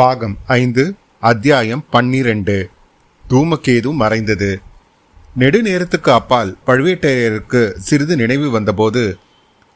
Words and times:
பாகம் 0.00 0.36
ஐந்து 0.46 0.94
அத்தியாயம் 1.20 1.84
பன்னிரண்டு. 1.90 2.70
தூமகேது 3.30 3.92
மறைந்தது. 3.92 4.60
நெடுநேரத்துக்கு 5.38 6.10
அப்பால் 6.10 6.56
பழுவேட்டரையருக்கு 6.66 7.72
சிறிது 7.76 8.16
நினைவு 8.16 8.50
வந்தபோது 8.50 9.18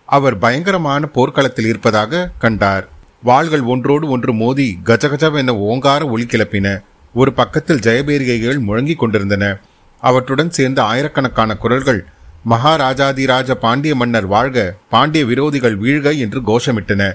அவர் 0.06 0.38
பயங்கரமான 0.38 1.06
போர்க்களத்தில் 1.06 1.66
இருப்பதாக 1.66 2.30
கண்டார். 2.38 2.88
வாள்கள் 3.22 3.62
ஒன்றோடு 3.62 4.08
ஒன்று 4.08 4.32
மோதி 4.32 4.78
கஜகஜவென 4.84 5.48
ஓங்கார 5.48 6.08
ஒளி 6.08 6.24
கிளப்பின. 6.24 6.80
ஒரு 7.14 7.32
பக்கத்தில் 7.32 7.78
ஜெயபேரிகைகள் 7.78 8.58
முழங்கிக் 8.58 8.98
கொண்டிருந்தன. 8.98 9.58
அவற்றுடன் 10.00 10.50
சேர்ந்த 10.50 10.82
ஆயிரக்கணக்கான 10.82 11.56
குரல்கள் 11.56 12.06
மகாராஜாதிராஜ 12.50 13.50
பாண்டிய 13.50 13.94
மன்னர் 13.94 14.26
வாழ்க 14.26 14.74
பாண்டிய 14.90 15.24
விரோதிகள் 15.24 15.78
வீழ்க 15.78 16.18
என்று 16.18 16.40
கோஷமிட்டன. 16.40 17.12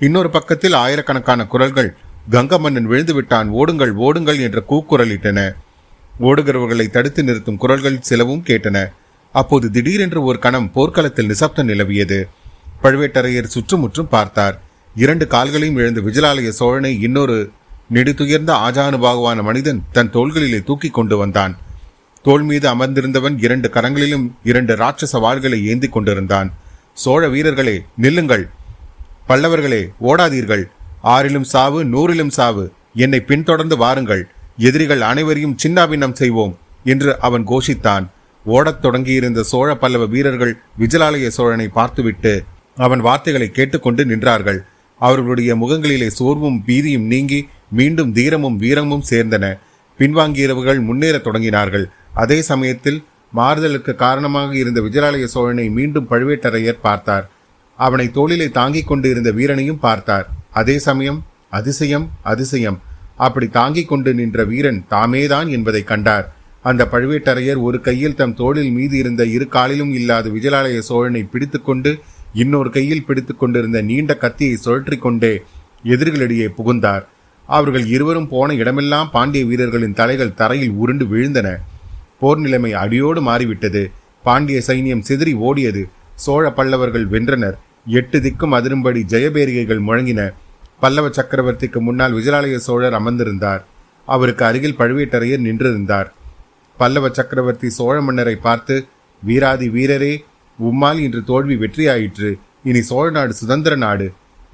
இன்னொரு 0.00 0.30
பக்கத்தில் 0.30 0.72
ஆயிரக்கணக்கான 0.72 1.46
குரல்கள் 1.46 1.96
கங்கமன்னன் 2.30 2.82
விழுந்து 2.82 3.14
விட்டான் 3.14 3.48
ஓடுங்கள் 3.48 3.94
ஓடுங்கள் 3.94 4.40
என்ற 4.40 4.62
கூக்குரலிட்டன. 4.70 5.52
ஓடுகிறவர்களை 6.20 6.86
தடுத்து 6.86 7.24
நிறுத்தும் 7.24 7.56
குரல்கள் 7.56 8.00
சிலவும் 8.00 8.44
கேட்டன. 8.46 8.86
அப்போது 9.32 9.70
திடீரென்று 9.70 10.22
ஒரு 10.22 10.38
கணம் 10.38 10.72
போர்க்களத்தில் 10.72 11.26
நிசப்தம் 11.26 11.68
நிலவியது. 11.68 12.24
பழுவேட்டரையர் 12.82 13.44
சுற்றுமுற்றும் 13.44 14.08
பார்த்தார். 14.08 14.60
இரண்டு 14.94 15.26
கால்களையும் 15.26 15.76
எழுந்து 15.76 16.02
விஜயாலய 16.02 16.48
சோழனை 16.48 17.00
இன்னொரு 17.00 17.50
நெடுத்துயர்ந்த 17.92 18.52
ஆஜானுபாகுவான 18.66 19.42
மனிதன் 19.42 19.84
தன் 19.92 20.10
தோள்களிலே 20.10 20.64
தூக்கி 20.64 20.88
கொண்டு 20.88 21.16
வந்தான். 21.16 21.58
தோள் 22.22 22.42
மீது 22.42 22.68
அமர்ந்திருந்தவன் 22.74 23.42
இரண்டு 23.44 23.70
கரங்களிலும் 23.74 24.30
இரண்டு 24.44 24.76
ராட்சச 24.76 25.12
வாள்களை 25.12 25.64
ஏந்தி 25.64 25.88
கொண்டிருந்தான். 25.88 26.52
சோழ 26.92 27.28
வீரர்களே 27.28 27.82
நில்லுங்கள். 27.96 28.48
பல்லவர்களே 29.28 29.88
ஓடாதீர்கள். 30.02 30.64
ஆறிலும் 31.14 31.48
சாவு 31.52 31.78
நூறிலும் 31.84 32.34
சாவு. 32.38 32.64
என்னை 32.94 33.20
பின்தொடர்ந்து 33.20 33.76
வாருங்கள். 33.76 34.22
எதிரிகள் 34.58 35.02
அனைவரையும் 35.10 35.56
சின்னாபின்னம் 35.62 36.18
செய்வோம் 36.20 36.54
என்று 36.92 37.10
அவன் 37.20 37.44
கோஷித்தான். 37.46 38.04
ஓடத் 38.44 38.82
தொடங்கியிருந்த 38.82 39.42
சோழ 39.42 39.68
பல்லவ 39.76 40.06
வீரர்கள் 40.06 40.52
விஜலாலய 40.78 41.28
சோழனை 41.28 41.68
பார்த்துவிட்டு 41.68 42.32
அவன் 42.76 43.00
வார்த்தைகளை 43.00 43.48
கேட்டுக்கொண்டு 43.50 44.04
நின்றார்கள். 44.04 44.58
அவர்களுடைய 45.00 45.56
முகங்களிலே 45.56 46.08
சோர்வும் 46.18 46.62
பீதியும் 46.66 47.06
நீங்கி 47.12 47.40
மீண்டும் 47.70 48.12
தீரமும் 48.12 48.56
வீரமும் 48.56 49.04
சேர்ந்தன. 49.10 49.44
பின்வாங்கியவர்கள் 49.98 50.80
முன்னேறத் 50.88 51.26
தொடங்கினார்கள். 51.26 51.86
அதே 52.14 52.38
சமயத்தில் 52.42 53.04
மாறுதலுக்கு 53.36 53.94
காரணமாக 53.94 54.56
இருந்த 54.56 54.80
விஜயாலய 54.80 55.24
சோழனை 55.24 55.68
மீண்டும் 55.68 56.08
பழுவேட்டரையர் 56.10 56.84
பார்த்தார். 56.88 57.26
அவனை 57.78 58.06
தோளிலே 58.10 58.48
தாங்கிக் 58.50 58.86
கொண்டு 58.86 59.06
இருந்த 59.10 59.30
வீரனையும் 59.30 59.82
பார்த்தார். 59.86 60.26
அதே 60.60 60.76
சமயம் 60.86 61.18
அதிசயம் 61.58 62.06
அதிசயம். 62.32 62.78
அப்படி 63.26 63.46
தாங்கிக் 63.58 63.90
கொண்டு 63.90 64.10
நின்ற 64.14 64.44
வீரன் 64.44 64.80
தாமேதான் 64.90 65.48
என்பதை 65.56 65.82
கண்டார். 65.90 66.26
அந்த 66.62 66.82
பழுவேட்டரையர் 66.92 67.60
ஒரு 67.66 67.78
கையில் 67.86 68.18
தம் 68.20 68.34
தோளில் 68.34 68.70
மீது 68.76 68.94
இருந்த 68.98 69.22
இரு 69.34 69.46
காலிலும் 69.48 69.92
இல்லாத 69.98 70.30
விஜயாலய 70.36 70.78
சோழனை 70.88 71.22
பிடித்துக்கொண்டு 71.32 71.90
இன்னொரு 72.42 72.70
கையில் 72.70 73.04
பிடித்துக் 73.08 73.40
கொண்டிருந்த 73.42 73.80
நீண்ட 73.90 74.14
கத்தியை 74.16 74.56
சுழற்றி 74.64 74.96
கொண்டே 74.98 75.32
எதிரிகளிடையே 75.84 76.48
புகுந்தார். 76.58 77.04
அவர்கள் 77.48 77.84
இருவரும் 77.86 78.28
போன 78.28 78.54
இடமெல்லாம் 78.54 79.10
பாண்டிய 79.10 79.44
வீரர்களின் 79.44 79.98
தலைகள் 80.00 80.36
தரையில் 80.40 80.74
உருண்டு 80.82 81.04
விழுந்தன. 81.04 81.48
போர் 82.20 82.42
நிலைமை 82.44 82.72
அடியோடு 82.82 83.20
மாறிவிட்டது. 83.20 83.84
பாண்டிய 84.26 84.58
சைனியம் 84.66 85.06
சிதறி 85.08 85.34
ஓடியது. 85.48 85.84
சோழ 86.24 86.44
பல்லவர்கள் 86.50 87.06
வென்றனர். 87.14 87.56
எட்டு 87.98 88.18
திக்கும் 88.18 88.56
அதிரும்படி 88.58 89.00
ஜெயபேரிகைகள் 89.12 89.86
முழங்கின. 89.88 90.20
பல்லவ 90.82 91.06
சக்கரவர்த்திக்கு 91.18 91.78
முன்னால் 91.86 92.16
விஜயாலய 92.18 92.56
சோழர் 92.66 92.96
அமர்ந்திருந்தார். 92.98 93.62
அவருக்கு 94.08 94.42
அருகில் 94.48 94.78
பழுவேட்டரையர் 94.80 95.44
நின்றிருந்தார். 95.46 96.08
பல்லவ 96.78 97.06
சக்கரவர்த்தி 97.18 97.68
சோழ 97.78 97.94
மன்னரை 98.06 98.36
பார்த்து 98.46 98.74
வீராதி 99.22 99.68
வீரரே 99.76 100.14
உம்மால் 100.58 101.00
இன்று 101.04 101.20
தோல்வி 101.30 101.56
வெற்றியாயிற்று. 101.62 102.30
இனி 102.68 102.80
சோழ 102.90 103.06
நாடு 103.16 103.32
சுதந்திர 103.40 103.74
நாடு. 103.84 104.06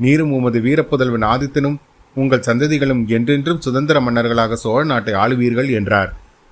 நீரும் 0.05 0.33
உமது 0.39 0.59
வீரப்புதல்வன் 0.67 1.27
ஆதித்தனும் 1.33 1.79
உங்கள் 2.17 2.47
சந்ததிகளும் 2.49 3.03
என்றென்றும் 3.17 3.63
சுதந்திர 3.67 3.97
மன்னர்களாக 4.07 4.57
சோழ 4.65 4.81
நாட்டை 4.93 5.13
ஆளுவீர்கள் 5.23 5.71
என்றார். 5.79 6.11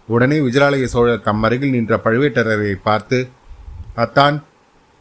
உடனே 0.08 0.36
விஜயாலய 0.46 0.84
சோழர் 0.94 1.26
தம் 1.26 1.42
அருகில் 1.46 1.74
நின்ற 1.76 1.96
பழுவேட்டரரை 2.04 2.72
பார்த்து 2.88 3.18
அத்தான் 4.04 4.36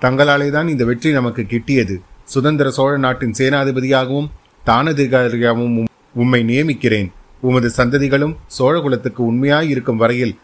தங்களாலே 0.01 0.49
தான் 0.55 0.67
இந்த 0.73 0.83
வெற்றி 0.89 1.09
நமக்கு 1.19 1.43
கிட்டியது. 1.53 1.95
சுதந்திர 2.33 2.67
சோழ 2.77 2.91
நாட்டின் 3.05 3.37
சேனாதிபதியாகவும் 3.39 4.29
தானதிகாரியாகவும் 4.69 5.77
உம்மை 6.21 6.41
நியமிக்கிறேன். 6.49 7.09
உமது 7.47 7.69
சந்ததிகளும் 7.77 8.35
சோழகுலத்துக்கு 8.57 9.21
உண்மையாய் 9.31 9.69
இருக்கும் 9.73 9.99
வரையில் 10.01 10.37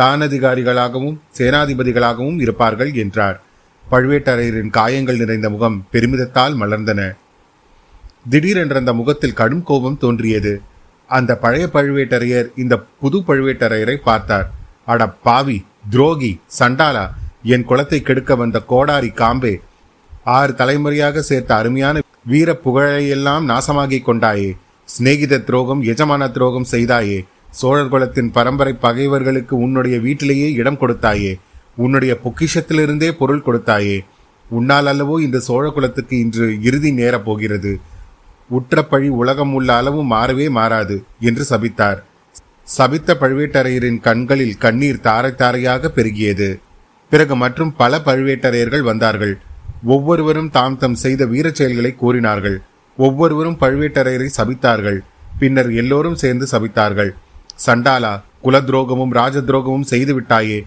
தானதிகாரிகளாகவும் 0.00 1.16
சேனாதிபதிகளாகவும் 1.38 2.38
இருப்பார்கள் 2.44 2.92
என்றார். 3.02 3.38
பழுவேட்டரையரின் 3.84 4.72
காயங்கள் 4.76 5.20
நிறைந்த 5.22 5.46
முகம் 5.54 5.76
பெருமிதத்தால் 5.92 6.54
மலர்ந்தன. 6.62 7.00
திடீரென்ற 8.32 8.76
அந்த 8.82 8.92
முகத்தில் 9.00 9.38
கடும் 9.40 9.64
கோபம் 9.68 10.00
தோன்றியது. 10.02 10.52
அந்த 11.10 11.32
பழைய 11.44 11.64
பழுவேட்டரையர் 11.74 12.48
இந்த 12.62 12.74
புது 13.00 13.18
பழுவேட்டரையரை 13.28 13.96
பார்த்தார். 14.08 14.46
அட 14.92 15.02
பாவி 15.26 15.58
துரோகி 15.92 16.32
சண்டாலா 16.58 17.06
என் 17.54 17.66
குலத்தை 17.70 17.98
கெடுக்க 18.02 18.34
வந்த 18.42 18.58
கோடாரி 18.72 19.10
காம்பே 19.20 19.54
ஆறு 20.36 20.52
தலைமுறையாக 20.60 21.22
சேர்த்த 21.30 21.50
அருமையான 21.60 22.02
வீர 22.24 22.58
புகழையெல்லாம் 22.64 23.44
நாசமாகிக் 23.44 24.08
கொண்டாயே. 24.08 24.56
சிநேகித 24.84 25.44
துரோகம் 25.44 25.82
எஜமான 25.82 26.30
துரோகம் 26.30 26.66
செய்தாயே. 26.70 27.24
சோழர் 27.50 27.88
குலத்தின் 27.88 28.30
பரம்பரை 28.30 28.72
பகைவர்களுக்கு 28.72 29.56
உன்னுடைய 29.56 29.98
வீட்டிலேயே 29.98 30.52
இடம் 30.52 30.78
கொடுத்தாயே. 30.78 31.38
உன்னுடைய 31.76 32.18
பொக்கிஷத்திலிருந்தே 32.24 33.10
பொருள் 33.10 33.42
கொடுத்தாயே. 33.46 34.00
உன்னால் 34.48 34.86
அல்லவோ 34.86 35.20
இந்த 35.20 35.38
சோழ 35.38 35.70
குலத்துக்கு 35.70 36.18
இன்று 36.18 36.62
இறுதி 36.62 36.92
நேரப் 36.92 37.24
போகிறது. 37.24 37.80
உற்ற 38.48 38.82
பழி 38.82 39.08
உலகம் 39.08 39.54
உள்ள 39.54 39.76
அளவு 39.76 40.04
மாறவே 40.04 40.50
மாறாது 40.50 41.04
என்று 41.20 41.44
சபித்தார். 41.50 42.02
சபித்த 42.62 43.16
பழுவேட்டரையரின் 43.20 44.00
கண்களில் 44.00 44.56
கண்ணீர் 44.56 45.00
தாரை 45.00 45.34
தாரையாக 45.34 45.92
பெருகியது. 45.94 46.60
பிறகு 47.10 47.36
மற்றும் 47.36 47.76
பல 47.76 47.98
பழுவேட்டரையர்கள் 48.04 48.82
வந்தார்கள். 48.82 49.38
ஒவ்வொருவரும் 49.84 50.50
தாம் 50.50 50.78
தம் 50.78 50.94
செய்த 50.94 51.26
வீரச் 51.26 51.54
செயல்களை 51.54 51.94
கூறினார்கள். 51.94 52.60
ஒவ்வொருவரும் 52.96 53.58
பழுவேட்டரையரை 53.60 54.28
சபித்தார்கள். 54.36 54.98
பின்னர் 55.38 55.74
எல்லோரும் 55.74 56.14
சேர்ந்து 56.14 56.46
சபித்தார்கள். 56.50 57.10
சண்டாலா 57.66 58.22
குல 58.42 58.60
துரோகமும் 58.60 59.10
ராஜ 59.10 59.38
துரோகமும் 59.38 59.82
செய்து 59.82 60.20
விட்டாயே 60.20 60.66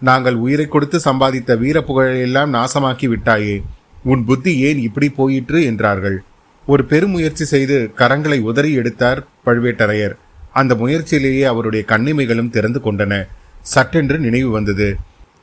நாங்கள் 0.00 0.34
உயிரை 0.34 0.66
கொடுத்து 0.66 0.98
சம்பாதித்த 0.98 1.58
வீர 1.58 1.84
புகழையெல்லாம் 1.86 2.54
நாசமாக்கி 2.54 3.14
விட்டாயே 3.14 3.62
உன் 4.04 4.24
புத்தி 4.24 4.58
ஏன் 4.58 4.78
இப்படி 4.78 5.10
போயிற்று? 5.10 5.64
என்றார்கள். 5.64 6.22
ஒரு 6.66 6.84
பெருமுயற்சி 6.84 7.44
செய்து 7.44 7.90
கரங்களை 7.96 8.40
உதறி 8.40 8.72
எடுத்தார் 8.72 9.26
பழுவேட்டரையர். 9.46 10.14
அந்த 10.52 10.74
முயற்சியிலேயே 10.74 11.42
அவருடைய 11.42 11.84
கண்ணிமைகளும் 11.88 12.50
திறந்து 12.50 12.80
கொண்டன. 12.84 13.26
சட்டென்று 13.62 14.18
நினைவு 14.18 14.50
வந்தது. 14.50 14.96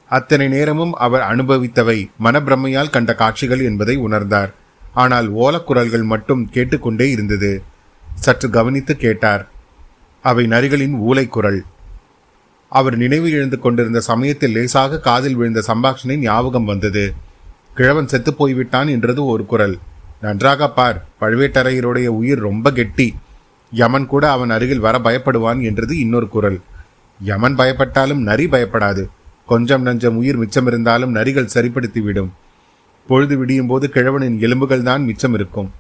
அத்தனை 0.09 0.47
நேரமும் 0.47 0.93
அவர் 0.93 1.21
அனுபவித்தவை 1.21 2.09
மனப்பிரமையால் 2.23 2.89
கண்ட 2.89 3.15
காட்சிகள் 3.15 3.59
என்பதை 3.59 3.97
உணர்ந்தார். 3.97 4.51
ஆனால் 4.93 5.33
ஓலக்குரல்கள் 5.33 6.03
மட்டும் 6.03 6.49
கேட்டுக்கொண்டே 6.49 7.09
இருந்தது. 7.09 7.63
சற்று 8.15 8.49
கவனித்து 8.49 8.97
கேட்டார். 8.97 9.47
அவை 10.21 10.45
நரிகளின் 10.45 10.95
ஊலைக்குரல். 10.99 11.59
அவர் 12.69 12.97
நினைவு 12.97 13.31
இழந்து 13.31 13.59
கொண்டிருந்த 13.59 13.99
சமயத்தில் 13.99 14.51
லேசாக 14.51 14.99
காதில் 14.99 15.35
விழுந்த 15.35 15.63
சம்பாஷணை 15.67 16.15
ஞாபகம் 16.15 16.65
வந்தது. 16.65 17.13
கிழவன் 17.73 18.07
செத்து 18.07 18.33
போய்விட்டான் 18.33 18.87
என்றது 18.87 19.25
ஒரு 19.25 19.45
குரல். 19.45 19.77
நன்றாக 20.21 20.69
பார் 20.69 21.05
பழுவேட்டரையருடைய 21.21 22.05
உயிர் 22.05 22.39
ரொம்ப 22.39 22.71
கெட்டி. 22.71 23.15
யமன் 23.71 24.05
கூட 24.05 24.31
அவன் 24.31 24.49
அருகில் 24.49 24.79
வர 24.79 24.99
பயப்படுவான் 24.99 25.61
என்றது 25.61 25.99
இன்னொரு 25.99 26.29
குரல். 26.29 26.61
யமன் 27.19 27.55
பயப்பட்டாலும் 27.55 28.21
நரி 28.21 28.45
பயப்படாது. 28.45 29.05
கொஞ்சம் 29.45 29.85
நஞ்சம் 29.85 30.17
உயிர் 30.21 30.39
மிச்சமிருந்தாலும் 30.39 31.15
நரிகள் 31.17 31.53
சரிப்படுத்திவிடும். 31.53 32.29
பொழுது 33.07 33.37
விடியும் 33.37 33.67
போது 33.67 33.89
கிழவனின் 33.93 34.39
எலும்புகள் 34.39 34.83
தான் 34.83 35.03
மிச்சம் 35.03 35.33
இருக்கும். 35.33 35.71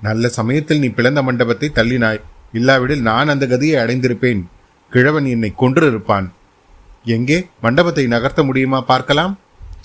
நல்ல 0.00 0.28
சமயத்தில் 0.28 0.78
நீ 0.78 0.88
பிளந்த 0.88 1.22
மண்டபத்தை 1.22 1.70
தள்ளினாய். 1.74 2.20
இல்லாவிடில் 2.52 3.02
நான் 3.02 3.28
அந்த 3.28 3.46
கதியை 3.46 3.76
அடைந்திருப்பேன். 3.84 4.44
கிழவன் 4.90 5.26
என்னை 5.26 5.52
கொன்றிருப்பான். 5.58 6.30
எங்கே? 7.04 7.46
மண்டபத்தை 7.60 8.06
நகர்த்த 8.06 8.44
முடியுமா 8.44 8.80
பார்க்கலாம்? 8.80 9.38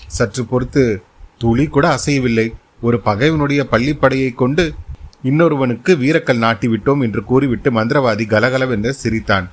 சற்று 0.06 0.44
பொறுத்து 0.44 1.02
துளி 1.38 1.66
கூட 1.66 1.98
அசையவில்லை. 1.98 2.52
ஒரு 2.80 3.00
பகைவனுடைய 3.00 3.66
பள்ளிப்படையை 3.70 4.34
கொண்டு 4.34 4.74
இன்னொருவனுக்கு 5.24 5.94
வீரக்கல் 5.96 6.42
நாட்டிவிட்டோம் 6.44 7.02
என்று 7.02 7.24
கூறிவிட்டு 7.24 7.70
மந்திரவாதி 7.70 8.26
கலகலவென்று 8.26 8.94
சிரித்தான். 8.94 9.50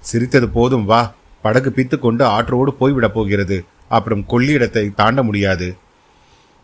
சிரித்தது 0.00 0.48
போதும் 0.48 0.84
வா. 0.84 1.14
படகு 1.48 1.72
பித்துக்கொண்டு 1.72 2.24
ஆற்றோடு 2.36 2.72
போய்விடப் 2.80 3.16
போகிறது. 3.18 3.64
அப்புறம் 3.88 4.24
கொள்ளிடத்தை 4.28 4.94
தாண்ட 4.94 5.22
முடியாது. 5.22 5.68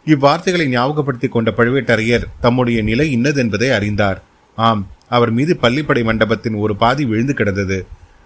இவ்வார்த்தைகளை 0.07 0.65
ஞாபகப்படுத்திக் 0.77 1.35
கொண்ட 1.35 1.51
பழுவேட்டரையர் 1.57 2.25
தம்முடைய 2.41 2.83
நிலை 2.83 3.07
இன்னதென்பதை 3.17 3.69
அறிந்தார். 3.75 4.19
ஆம் 4.57 4.83
அவர் 5.09 5.31
மீது 5.31 5.53
பள்ளிப்படை 5.63 6.03
மண்டபத்தின் 6.05 6.55
ஒரு 6.55 6.77
பாதி 6.77 7.05
விழுந்து 7.05 7.35
கிடந்தது. 7.35 7.79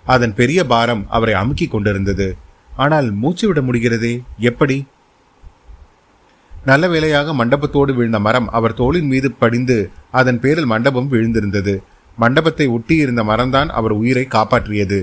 அதன் 0.04 0.34
பெரிய 0.34 0.60
பாரம் 0.64 1.02
அவரை 1.08 1.34
அமுக்கிக் 1.34 1.70
கொண்டிருந்தது. 1.70 2.36
ஆனால் 2.76 3.10
மூச்சு 3.22 3.44
விட 3.46 3.60
முடிகிறதே? 3.60 4.12
எப்படி? 4.38 4.86
நல்ல 6.64 6.88
வேளையாக 6.88 7.34
மண்டபத்தோடு 7.34 7.92
விழுந்த 7.94 8.18
மரம் 8.18 8.48
அவர் 8.48 8.74
தோளின் 8.74 9.06
மீது 9.06 9.28
படிந்து 9.32 9.90
அதன் 10.10 10.40
பேரில் 10.40 10.70
மண்டபம் 10.72 11.10
விழுந்திருந்தது. 11.12 11.76
மண்டபத்தை 12.16 12.66
ஒட்டி 12.66 12.96
இருந்த 12.96 13.22
மரம்தான் 13.24 13.70
அவர் 13.78 13.94
உயிரை 14.00 14.26
காப்பாற்றியது. 14.30 15.00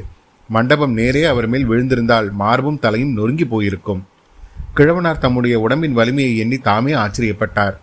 மண்டபம் 0.47 0.93
நேரே 0.93 1.23
அவர் 1.23 1.47
மேல் 1.47 1.69
விழுந்திருந்தால் 1.69 2.31
மார்பும் 2.31 2.79
தலையும் 2.79 3.13
நொறுங்கி 3.13 3.45
போயிருக்கும். 3.45 4.05
கிழவனார் 4.75 5.17
தம்முடைய 5.17 5.59
உடம்பின் 5.59 5.93
வலிமையை 5.93 6.37
எண்ணி 6.37 6.57
தாமே 6.57 6.93
ஆச்சரியப்பட்டார். 6.93 7.75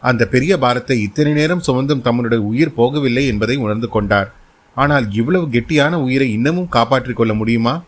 அந்த 0.00 0.26
பெரிய 0.26 0.58
பாரத்தை 0.58 1.00
இத்தனை 1.00 1.32
நேரம் 1.32 1.62
சுமந்தும் 1.66 2.00
தம்முடைய 2.00 2.44
உயிர் 2.44 2.76
போகவில்லை 2.76 3.26
என்பதை 3.26 3.56
உணர்ந்து 3.56 3.88
கொண்டார். 3.88 4.32
ஆனால் 4.74 5.12
இவ்வளவு 5.12 5.46
கெட்டியான 5.46 5.92
உயிரை 5.92 6.32
இன்னமும் 6.32 6.68
காப்பாற்றிக் 6.68 7.16
கொள்ள 7.16 7.34
முடியுமா? 7.34 7.82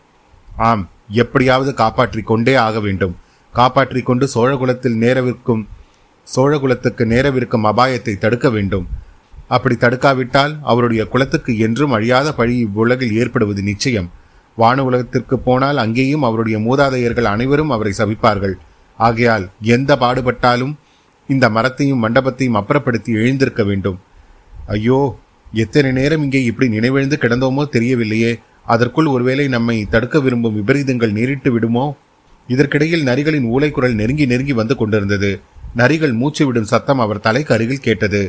ஆம் 0.55 0.89
எப்படியாவது 1.09 1.73
காப்பாற்றிக் 1.73 2.27
கொண்டே 2.27 2.55
ஆக 2.55 2.79
வேண்டும். 2.79 3.15
காப்பாற்றிக் 3.53 4.05
கொண்டு 4.05 4.29
சோழகுலத்தில் 4.35 4.99
நேரவிருக்கும் 4.99 5.65
சோழகுலத்துக்கு 6.35 7.03
நேரவிருக்கும் 7.05 7.65
அபாயத்தை 7.65 8.17
தடுக்க 8.17 8.49
வேண்டும். 8.49 8.87
அப்படி 9.55 9.75
தடுக்காவிட்டால் 9.75 10.53
அவருடைய 10.71 11.01
குலத்துக்கு 11.13 11.51
என்றும் 11.65 11.95
அழியாத 11.97 12.27
பழி 12.33 12.55
இவ்வுலகில் 12.65 13.15
ஏற்படுவது 13.21 13.61
நிச்சயம். 13.69 14.07
வான 14.57 14.83
உலகத்திற்கு 14.83 15.35
போனால் 15.47 15.81
அங்கேயும் 15.83 16.25
அவருடைய 16.27 16.57
மூதாதையர்கள் 16.59 17.31
அனைவரும் 17.33 17.73
அவரை 17.75 17.93
சபிப்பார்கள். 17.97 18.55
ஆகையால் 18.99 19.45
எந்த 19.75 19.91
பாடுபட்டாலும் 20.03 20.73
இந்த 21.29 21.45
மரத்தையும் 21.49 22.03
மண்டபத்தையும் 22.03 22.57
அப்புறப்படுத்தி 22.59 23.11
எழுந்திருக்க 23.19 23.61
வேண்டும். 23.63 23.97
ஐயோ 24.67 24.99
எத்தனை 25.63 25.89
நேரம் 25.91 26.23
இங்கே 26.25 26.41
இப்படி 26.49 26.67
நினைவெழுந்து 26.77 27.17
கிடந்தோமோ 27.23 27.63
தெரியவில்லையே. 27.75 28.31
அதற்குள் 28.73 29.09
ஒருவேளை 29.15 29.45
நம்மை 29.47 29.75
தடுக்க 29.93 30.19
விரும்பும் 30.19 30.57
விபரீதங்கள் 30.59 31.15
நேரிட்டு 31.17 31.49
விடுமோ? 31.51 31.85
இதற்கிடையில் 32.49 33.07
நரிகளின் 33.09 33.49
ஊலைக்குரல் 33.53 33.99
நெருங்கி 34.01 34.25
நெருங்கி 34.25 34.53
வந்து 34.53 34.75
கொண்டிருந்தது. 34.75 35.31
நரிகள் 35.77 36.15
மூச்சு 36.21 36.43
விடும் 36.45 36.71
சத்தம் 36.71 37.03
அவர் 37.05 37.25
தலைக்கு 37.27 37.51
அருகில் 37.53 37.85
கேட்டது. 37.87 38.21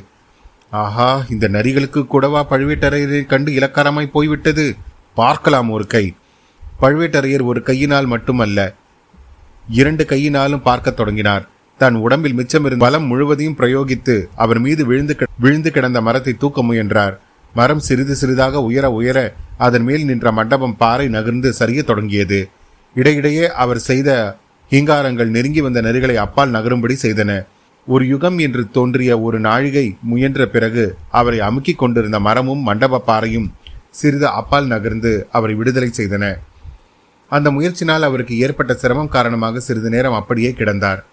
ஆஹா 0.83 1.09
இந்த 1.31 1.47
நரிகளுக்கு 1.49 2.01
கூடவா 2.13 2.41
பழுவேட்டரையரை 2.51 3.21
கண்டு 3.27 3.51
இலக்காரமாய் 3.53 4.15
போய்விட்டது. 4.15 4.65
பார்க்கலாம் 5.21 5.69
ஒரு 5.71 5.85
கை. 5.87 6.05
பழுவேட்டரையர் 6.81 7.45
ஒரு 7.51 7.61
கையினால் 7.63 8.07
மட்டுமல்ல 8.07 8.59
இரண்டு 9.81 10.05
கையினாலும் 10.05 10.65
பார்க்க 10.69 10.99
தொடங்கினார். 11.01 11.45
தன் 11.81 11.97
உடம்பில் 12.07 12.37
மிச்சமிருந்த 12.39 12.85
பலம் 12.87 13.07
முழுவதையும் 13.07 13.59
பிரயோகித்து 13.61 14.17
அவர் 14.35 14.61
மீது 14.67 14.83
விழுந்து 14.87 15.15
விழுந்து 15.45 15.71
கிடந்த 15.71 16.01
மரத்தை 16.01 16.35
தூக்க 16.43 16.63
முயன்றார். 16.63 17.15
மரம் 17.55 17.85
சிறிது 17.89 18.15
சிறிதாக 18.15 18.63
உயர 18.69 18.87
உயர 18.99 19.19
அதன் 19.67 19.85
மேல் 19.89 20.05
நின்ற 20.05 20.29
மண்டபம் 20.33 20.77
பாறை 20.77 21.09
நகர்ந்து 21.09 21.53
சரிய 21.53 21.83
தொடங்கியது. 21.83 22.41
இடையிடையே 22.97 23.47
அவர் 23.63 23.81
செய்த 23.91 24.11
ஹிங்காரங்கள் 24.71 25.35
நெருங்கி 25.37 25.61
வந்த 25.61 25.81
நெறிகளை 25.83 26.17
அப்பால் 26.25 26.55
நகரும்படி 26.57 26.97
செய்தன. 27.03 27.33
ஒரு 27.87 28.07
யுகம் 28.07 28.39
என்று 28.39 28.71
தோன்றிய 28.71 29.21
ஒரு 29.21 29.41
நாழிகை 29.41 29.97
முயன்ற 30.01 30.47
பிறகு 30.47 30.97
அவரை 31.11 31.41
அமுக்கிக் 31.41 31.81
கொண்டிருந்த 31.83 32.21
மரமும் 32.21 32.59
மண்டப 32.59 32.99
பாறையும் 32.99 33.53
சிறிது 33.91 34.29
அப்பால் 34.29 34.67
நகர்ந்து 34.67 35.27
அவரை 35.31 35.55
விடுதலை 35.55 35.91
செய்தன. 35.97 36.39
அந்த 37.29 37.51
முயற்சினால் 37.51 38.07
அவருக்கு 38.09 38.39
ஏற்பட்ட 38.39 38.75
சிரமம் 38.75 39.09
காரணமாக 39.09 39.61
சிறிது 39.61 39.91
நேரம் 39.91 40.13
அப்படியே 40.13 40.51
கிடந்தார். 40.51 41.05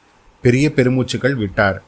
பெரிய 0.41 0.71
பெருமூச்சுகள் 0.75 1.35
விட்டார். 1.35 1.83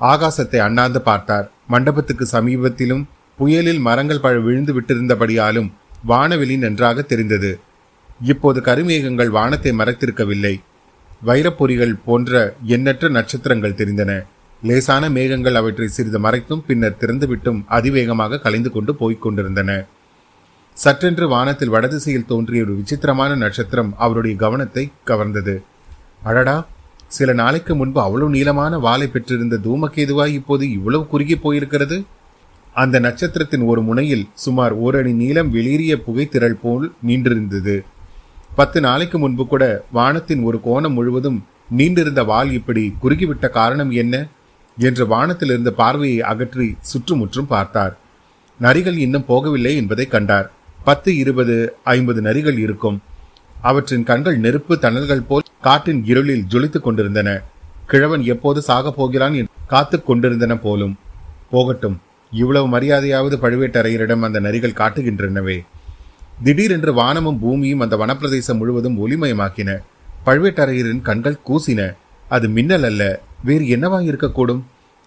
ஆகாசத்தை 0.00 0.56
அண்ணாந்து 0.56 1.00
பார்த்தார். 1.00 1.50
மண்டபத்துக்கு 1.66 2.26
சமீபத்திலும் 2.32 3.04
புயலில் 3.36 3.78
மரங்கள் 3.78 4.20
பழ 4.20 4.38
விழுந்து 4.38 4.80
விட்டிருந்தபடியாலும் 4.80 5.68
வானவெளி 6.08 6.58
நன்றாக 6.58 7.02
தெரிந்தது. 7.02 7.60
இப்போது 8.22 8.60
கருமேகங்கள் 8.60 9.30
வானத்தை 9.30 9.72
மறைத்திருக்கவில்லை. 9.72 10.54
வைரப்பொறிகள் 11.24 11.94
போன்ற 12.04 12.54
எண்ணற்ற 12.66 13.08
நட்சத்திரங்கள் 13.08 13.74
தெரிந்தன. 13.74 14.24
லேசான 14.62 15.10
மேகங்கள் 15.10 15.54
அவற்றை 15.54 15.88
சிறிது 15.88 16.20
மறைத்தும் 16.20 16.62
பின்னர் 16.66 16.96
திறந்துவிட்டும் 17.00 17.62
அதிவேகமாக 17.66 18.38
கலைந்து 18.38 18.70
கொண்டு 18.70 18.94
போய்க் 18.94 19.22
கொண்டிருந்தன. 19.22 19.86
சற்றென்று 20.76 21.28
வானத்தில் 21.28 21.68
வடதிசையில் 21.68 22.26
தோன்றிய 22.26 22.62
ஒரு 22.62 22.74
விசித்திரமான 22.74 23.34
நட்சத்திரம் 23.34 23.94
அவருடைய 23.96 24.36
கவனத்தை 24.36 24.90
கவர்ந்தது. 25.06 25.62
அடடா! 26.22 26.66
சில 27.06 27.32
நாளைக்கு 27.32 27.74
முன்பு 27.74 28.00
அவ்வளவு 28.00 28.30
நீளமான 28.30 28.78
வாளை 28.78 29.06
பெற்றிருந்த 29.06 29.56
தூமகேதுவாய் 29.56 30.32
இப்போது 30.32 30.70
இவ்வளவு 30.70 31.06
குறுகி 31.06 31.34
போயிருக்கிறது? 31.36 32.04
அந்த 32.72 32.98
நட்சத்திரத்தின் 32.98 33.62
ஒரு 33.62 33.82
முனையில் 33.82 34.28
சுமார் 34.34 34.80
ஓரணி 34.80 35.14
நீளம் 35.14 35.50
வெளியேறிய 35.50 36.00
புகைத்திரள் 36.00 36.58
போல் 36.62 36.92
நின்றிருந்தது. 37.06 37.84
பத்து 38.54 38.80
நாளைக்கு 38.80 39.18
முன்பு 39.18 39.46
கூட 39.46 39.84
வானத்தின் 39.92 40.42
ஒரு 40.42 40.60
கோணம் 40.64 40.92
முழுவதும் 40.92 41.44
நீண்டிருந்த 41.76 42.24
வால் 42.24 42.52
இப்படி 42.52 42.94
குறுகிவிட்ட 43.02 43.48
காரணம் 43.48 43.90
என்ன? 43.90 44.26
என்று 44.78 45.06
வானத்திலிருந்த 45.06 45.70
பார்வையை 45.70 46.20
அகற்றி 46.20 46.76
சுற்றுமுற்றும் 46.80 47.46
பார்த்தார். 47.46 47.98
நரிகள் 48.60 48.96
இன்னும் 48.96 49.24
போகவில்லை 49.28 49.76
என்பதை 49.76 50.06
கண்டார். 50.06 50.50
பத்து 50.84 51.16
இருபது 51.16 51.76
ஐம்பது 51.84 52.22
நரிகள் 52.22 52.58
இருக்கும். 52.58 53.02
அவற்றின் 53.60 54.04
கண்கள் 54.04 54.38
நெருப்பு 54.38 54.78
தணல்கள் 54.78 55.20
போல் 55.20 55.42
காட்டின் 55.60 56.04
இருளில் 56.04 56.44
ஜொலித்துக் 56.48 56.82
கொண்டிருந்தன. 56.82 57.42
கிழவன் 57.86 58.24
எப்போது 58.24 58.62
சாகப் 58.68 58.96
போகிறான் 58.96 59.48
காத்து 59.66 60.02
கொண்டிருந்தன 60.02 60.56
போலும். 60.56 60.98
போகட்டும் 61.50 62.00
இவ்வளவு 62.30 62.68
மரியாதையாவது 62.68 63.36
பழுவேட்டரையரிடம் 63.36 64.20
அந்த 64.20 64.40
நரிகள் 64.40 64.78
காட்டுகின்றனவே. 64.82 65.60
திடீரென்று 66.44 66.92
வானமும் 66.92 67.38
பூமியும் 67.38 67.80
அந்த 67.80 67.96
வனப்பிரதேசம் 67.96 68.56
முழுவதும் 68.56 69.08
ஒளிமயமாக்கின. 69.08 69.78
பழுவேட்டரையரின் 70.26 71.02
கண்கள் 71.02 71.38
கூசின. 71.48 71.94
அது 72.28 72.48
மின்னல் 72.48 72.82
அல்ல. 72.82 73.20
வேறு 73.44 73.64
என்னவாய் 73.64 74.06
இருக்கக்கூடும் 74.06 74.62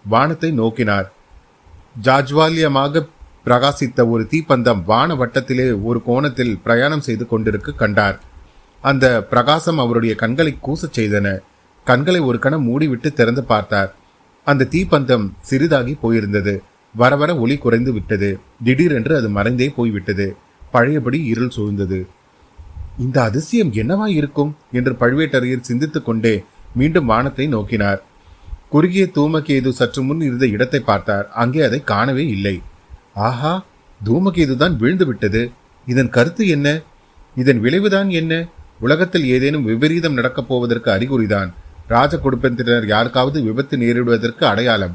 வானத்தை 0.06 0.60
நோக்கினார். 0.60 1.10
ஜாஜ்வாலியமாக 2.02 3.08
பிரகாசித்த 3.44 4.08
ஒரு 4.08 4.26
தீப்பந்தம் 4.30 4.84
வான 4.84 5.14
வட்டத்திலே 5.14 5.82
ஒரு 5.82 6.02
கோணத்தில் 6.02 6.58
பிரயாணம் 6.58 7.00
செய்து 7.00 7.26
கொண்டிருக்க 7.26 7.72
கண்டார். 7.72 8.20
அந்த 8.80 9.24
பிரகாசம் 9.24 9.78
அவருடைய 9.78 10.14
கண்களை 10.14 10.56
கூசச் 10.66 10.98
செய்தன. 10.98 11.38
கண்களை 11.84 12.20
ஒரு 12.20 12.38
கணம் 12.38 12.68
மூடிவிட்டு 12.68 13.12
திறந்து 13.12 13.44
பார்த்தார். 13.44 13.94
அந்த 14.44 14.66
தீப்பந்தம் 14.70 15.30
சிறிதாகி 15.50 15.94
போயிருந்தது. 16.02 16.58
வர 16.94 17.16
வர 17.16 17.38
ஒளி 17.38 17.56
குறைந்து 17.56 17.92
விட்டது. 17.92 18.38
திடீரென்று 18.64 19.16
அது 19.16 19.30
மறைந்தே 19.30 19.72
போய்விட்டது. 19.76 20.36
பழையபடி 20.76 21.18
இருள் 21.32 21.54
சூழ்ந்தது. 21.56 22.00
இந்த 23.04 23.16
அதிசயம் 23.28 23.72
என்னவா 23.80 24.06
இருக்கும்? 24.18 24.52
என்று 24.72 24.92
பழுவேட்டரையர் 25.00 25.68
சிந்தித்துக் 25.68 26.08
கொண்டே 26.08 26.34
மீண்டும் 26.74 27.10
வானத்தை 27.12 27.46
நோக்கினார். 27.54 28.00
குறுகிய 28.70 29.04
தூமகேது 29.14 29.70
சற்று 29.78 30.00
முன் 30.02 30.22
இருந்த 30.28 30.46
இடத்தை 30.54 30.80
பார்த்தார். 30.80 31.26
அங்கே 31.42 31.60
அதை 31.68 31.78
காணவே 31.92 32.24
இல்லை. 32.26 32.56
ஆஹா 33.28 33.52
தூமகேதுதான் 34.00 34.74
விழுந்து 34.76 35.04
விட்டது 35.06 35.42
இதன் 35.86 36.14
கருத்து 36.16 36.44
என்ன? 36.54 36.68
இதன் 37.36 37.60
விளைவுதான் 37.64 38.08
என்ன? 38.20 38.32
உலகத்தில் 38.80 39.26
ஏதேனும் 39.34 39.64
விபரீதம் 39.64 40.18
நடக்கப் 40.18 40.48
போவதற்கு 40.48 40.88
அறிகுறிதான். 40.90 41.50
ராஜ 41.94 42.12
குடும்பத்தினர் 42.18 42.86
யாருக்காவது 42.86 43.38
விபத்து 43.48 43.76
நேரிடுவதற்கு 43.82 44.44
அடையாளம். 44.44 44.94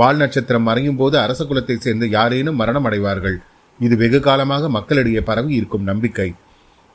வால் 0.00 0.20
நட்சத்திரம் 0.22 0.66
மறையும் 0.68 0.98
போது 1.00 1.16
அரச 1.18 1.40
குலத்தை 1.44 1.76
சேர்ந்து 1.76 2.06
யாரேனும் 2.16 2.60
மரணம் 2.60 2.86
அடைவார்கள். 2.88 3.38
இது 3.78 3.96
வெகு 3.96 4.20
காலமாக 4.20 4.68
மக்களிடையே 4.68 5.20
பரவி 5.20 5.54
இருக்கும் 5.54 5.82
நம்பிக்கை. 5.82 6.34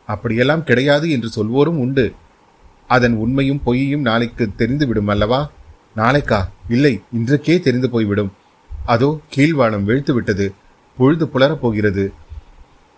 அப்படியெல்லாம் 0.05 0.63
கிடையாது 0.63 1.09
என்று 1.09 1.29
சொல்வோரும் 1.35 1.77
உண்டு. 1.77 2.13
அதன் 2.87 3.13
உண்மையும் 3.13 3.61
பொய்யையும் 3.65 4.01
நாளைக்கு 4.01 4.49
தெரிந்துவிடும் 4.57 5.09
அல்லவா? 5.09 5.51
நாளைக்கா? 5.95 6.47
இல்லை 6.69 7.01
இன்றைக்கே 7.13 7.59
தெரிந்து 7.59 7.89
போய்விடும். 7.89 8.31
அதோ 8.85 9.19
கீழ்வானம் 9.35 9.83
வெழுத்து 9.83 10.13
விட்டது 10.13 10.53
பொழுது 10.97 11.27
புலரப் 11.27 11.61
போகிறது. 11.61 12.13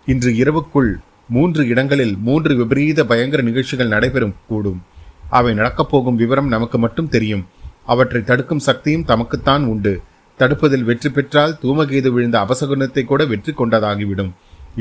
இன்று 0.06 0.36
இரவுக்குள் 0.36 1.00
மூன்று 1.30 1.68
இடங்களில் 1.68 2.18
மூன்று 2.18 2.56
விபரீத 2.56 3.06
பயங்கர 3.06 3.44
நிகழ்ச்சிகள் 3.44 3.88
நடைபெறும் 3.88 4.36
கூடும். 4.48 4.82
அவை 5.30 5.54
நடக்கப் 5.54 5.90
போகும் 5.90 6.16
விவரம் 6.16 6.48
நமக்கு 6.48 6.80
மட்டும் 6.80 7.10
தெரியும். 7.10 7.48
அவற்றை 7.86 8.24
தடுக்கும் 8.24 8.60
சக்தியும் 8.60 9.06
தமக்குத்தான் 9.08 9.66
உண்டு. 9.66 10.02
தடுப்பதில் 10.40 10.88
வெற்றி 10.90 11.10
பெற்றால் 11.10 11.58
தூமகேது 11.64 12.10
விழுந்த 12.14 12.38
அபசகுணத்தை 12.46 13.04
கூட 13.06 13.24
வெற்றி 13.32 13.52
கொண்டதாகிவிடும். 13.54 14.32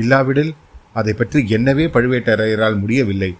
இல்லாவிடில் 0.01 0.53
அதை 0.99 1.13
பற்றி 1.13 1.39
என்னவே 1.57 1.85
பழுவேட்டரையரால் 1.95 2.79
முடியவில்லை. 2.79 3.31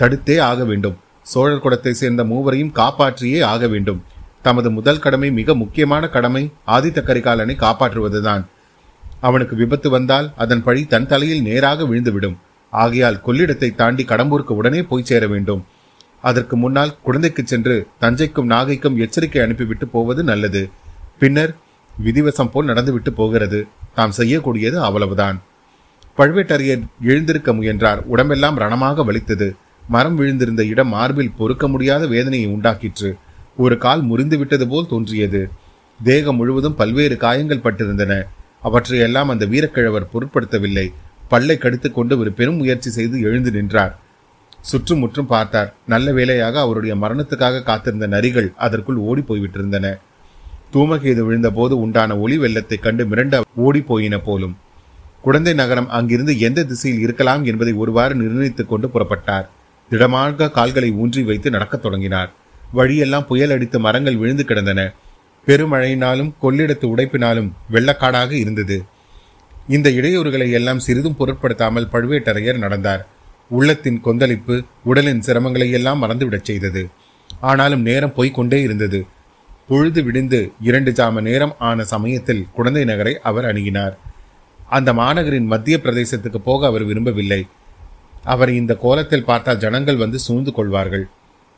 தடுத்தே 0.00 0.36
ஆக 0.50 0.60
வேண்டும். 0.64 0.96
சோழர் 1.32 1.62
குடத்தை 1.64 1.92
சேர்ந்த 1.92 2.22
மூவரையும் 2.24 2.74
காப்பாற்றியே 2.80 3.40
ஆக 3.52 3.66
வேண்டும். 3.74 4.00
தமது 4.46 4.68
முதல் 4.70 5.02
கடமை 5.04 5.28
மிக 5.30 5.54
முக்கியமான 5.54 6.08
கடமை 6.08 6.42
ஆதித்த 6.66 7.02
கரிகாலனை 7.08 7.54
காப்பாற்றுவதுதான். 7.56 8.42
அவனுக்கு 9.20 9.54
விபத்து 9.56 9.88
வந்தால் 9.90 10.26
அதன் 10.42 10.62
பழி 10.62 10.82
தன் 10.86 11.08
தலையில் 11.12 11.46
நேராக 11.48 11.84
விழுந்துவிடும். 11.84 12.36
ஆகையால் 12.72 13.22
கொள்ளிடத்தை 13.26 13.70
தாண்டி 13.74 14.04
கடம்பூருக்கு 14.04 14.54
உடனே 14.60 14.80
போய் 14.82 15.08
சேர 15.10 15.24
வேண்டும். 15.26 15.62
அதற்கு 16.20 16.54
முன்னால் 16.56 16.96
குழந்தைக்கு 17.06 17.42
சென்று 17.46 17.76
தஞ்சைக்கும் 18.02 18.50
நாகைக்கும் 18.54 18.98
எச்சரிக்கை 19.04 19.42
அனுப்பிவிட்டு 19.42 19.86
போவது 19.88 20.22
நல்லது. 20.30 20.62
பின்னர் 21.18 21.56
விதிவசம் 22.04 22.50
போல் 22.50 22.66
நடந்துவிட்டு 22.66 23.12
போகிறது. 23.12 23.66
தாம் 23.94 24.12
செய்யக்கூடியது 24.16 24.74
அவ்வளவுதான். 24.74 25.42
பழுவேட்டரையர் 26.18 26.82
எழுந்திருக்க 27.02 27.52
முயன்றார். 27.52 28.04
உடம்பெல்லாம் 28.04 28.58
ரணமாக 28.58 29.04
வலித்தது. 29.04 29.54
மரம் 29.88 30.20
விழுந்திருந்த 30.20 30.66
இடம் 30.66 30.88
மார்பில் 30.88 31.32
பொறுக்க 31.36 31.68
முடியாத 31.68 32.06
வேதனையை 32.06 32.50
உண்டாக்கிற்று. 32.50 33.14
ஒரு 33.56 33.78
கால் 33.78 34.02
முறிந்து 34.02 34.38
விட்டது 34.38 34.68
போல் 34.68 34.86
தோன்றியது. 34.86 35.48
தேகம் 36.04 36.36
முழுவதும் 36.36 36.74
பல்வேறு 36.74 37.16
காயங்கள் 37.16 37.64
பட்டிருந்தன. 37.64 38.22
அவற்றையெல்லாம் 38.62 39.28
அந்த 39.28 39.46
வீரக்கிழவர் 39.46 40.08
பொருட்படுத்தவில்லை. 40.14 40.92
பல்லை 41.28 41.58
கடித்துக் 41.58 41.94
கொண்டு 41.94 42.18
ஒரு 42.18 42.32
பெரும் 42.32 42.56
முயற்சி 42.56 42.90
செய்து 42.90 43.20
எழுந்து 43.20 43.50
நின்றார். 43.50 43.98
சுற்றும் 44.60 44.98
முற்றும் 44.98 45.26
பார்த்தார். 45.26 45.74
நல்ல 45.86 46.12
வேளையாக 46.12 46.60
அவருடைய 46.60 46.96
மரணத்துக்காக 46.96 47.62
காத்திருந்த 47.62 48.08
நரிகள் 48.08 48.54
அதற்குள் 48.56 48.96
ஓடி 48.96 49.20
போய்விட்டிருந்தன. 49.20 49.96
தூமகேது 50.74 51.20
விழுந்தபோது 51.24 51.70
உண்டான 51.70 52.18
ஒளி 52.18 52.38
வெள்ளத்தை 52.38 52.78
கண்டு 52.78 53.04
மிரண்ட 53.04 53.40
ஓடிப்போயின 53.64 54.18
போலும். 54.18 54.56
குழந்தை 55.22 55.52
நகரம் 55.52 55.88
அங்கிருந்து 55.88 56.38
எந்த 56.38 56.64
திசையில் 56.64 57.00
இருக்கலாம் 57.00 57.44
என்பதை 57.44 57.72
ஒருவாறு 57.72 58.14
நிர்ணயித்துக் 58.14 58.68
கொண்டு 58.68 58.88
புறப்பட்டார். 58.88 59.48
திடமாக 59.90 60.50
கால்களை 60.50 60.90
ஊன்றி 60.90 61.22
வைத்து 61.22 61.50
நடக்கத் 61.50 61.82
தொடங்கினார். 61.82 62.32
வழியெல்லாம் 62.72 63.26
புயல் 63.26 63.50
அடித்து 63.50 63.80
மரங்கள் 63.80 64.16
விழுந்து 64.16 64.44
கிடந்தன. 64.44 64.92
பெருமழையினாலும் 65.46 66.32
கொள்ளிடத்து 66.42 66.86
உடைப்பினாலும் 66.86 67.50
வெள்ளக்காடாக 67.72 68.30
இருந்தது. 68.30 68.82
இந்த 69.68 69.90
இடையூறுகளை 69.90 70.50
எல்லாம் 70.50 70.78
சிறிதும் 70.78 71.16
பொருட்படுத்தாமல் 71.16 71.88
பழுவேட்டரையர் 71.92 72.58
நடந்தார். 72.58 73.06
உள்ளத்தின் 73.48 74.00
கொந்தளிப்பு 74.00 74.62
உடலின் 74.84 75.20
சிரமங்களை 75.20 75.70
எல்லாம் 75.70 76.02
மறந்துவிடச் 76.02 76.44
செய்தது. 76.44 76.88
ஆனாலும் 77.40 77.82
நேரம் 77.82 78.12
போய்கொண்டே 78.16 78.60
இருந்தது. 78.62 79.06
பொழுது 79.68 80.02
விடிந்து 80.02 80.52
இரண்டு 80.60 80.90
ஜாம 80.90 81.20
நேரம் 81.20 81.54
ஆன 81.58 81.84
சமயத்தில் 81.84 82.46
குழந்தை 82.54 82.84
நகரை 82.84 83.18
அவர் 83.22 83.44
அணுகினார். 83.44 83.94
அந்த 84.68 84.92
மாநகரின் 84.92 85.46
மத்திய 85.46 85.80
பிரதேசத்துக்கு 85.82 86.40
போக 86.44 86.66
அவர் 86.66 86.84
விரும்பவில்லை. 86.84 87.46
அவரை 88.24 88.56
இந்த 88.56 88.74
கோலத்தில் 88.74 89.24
பார்த்தால் 89.24 89.58
ஜனங்கள் 89.58 89.96
வந்து 89.96 90.18
சூழ்ந்து 90.18 90.52
கொள்வார்கள். 90.52 91.08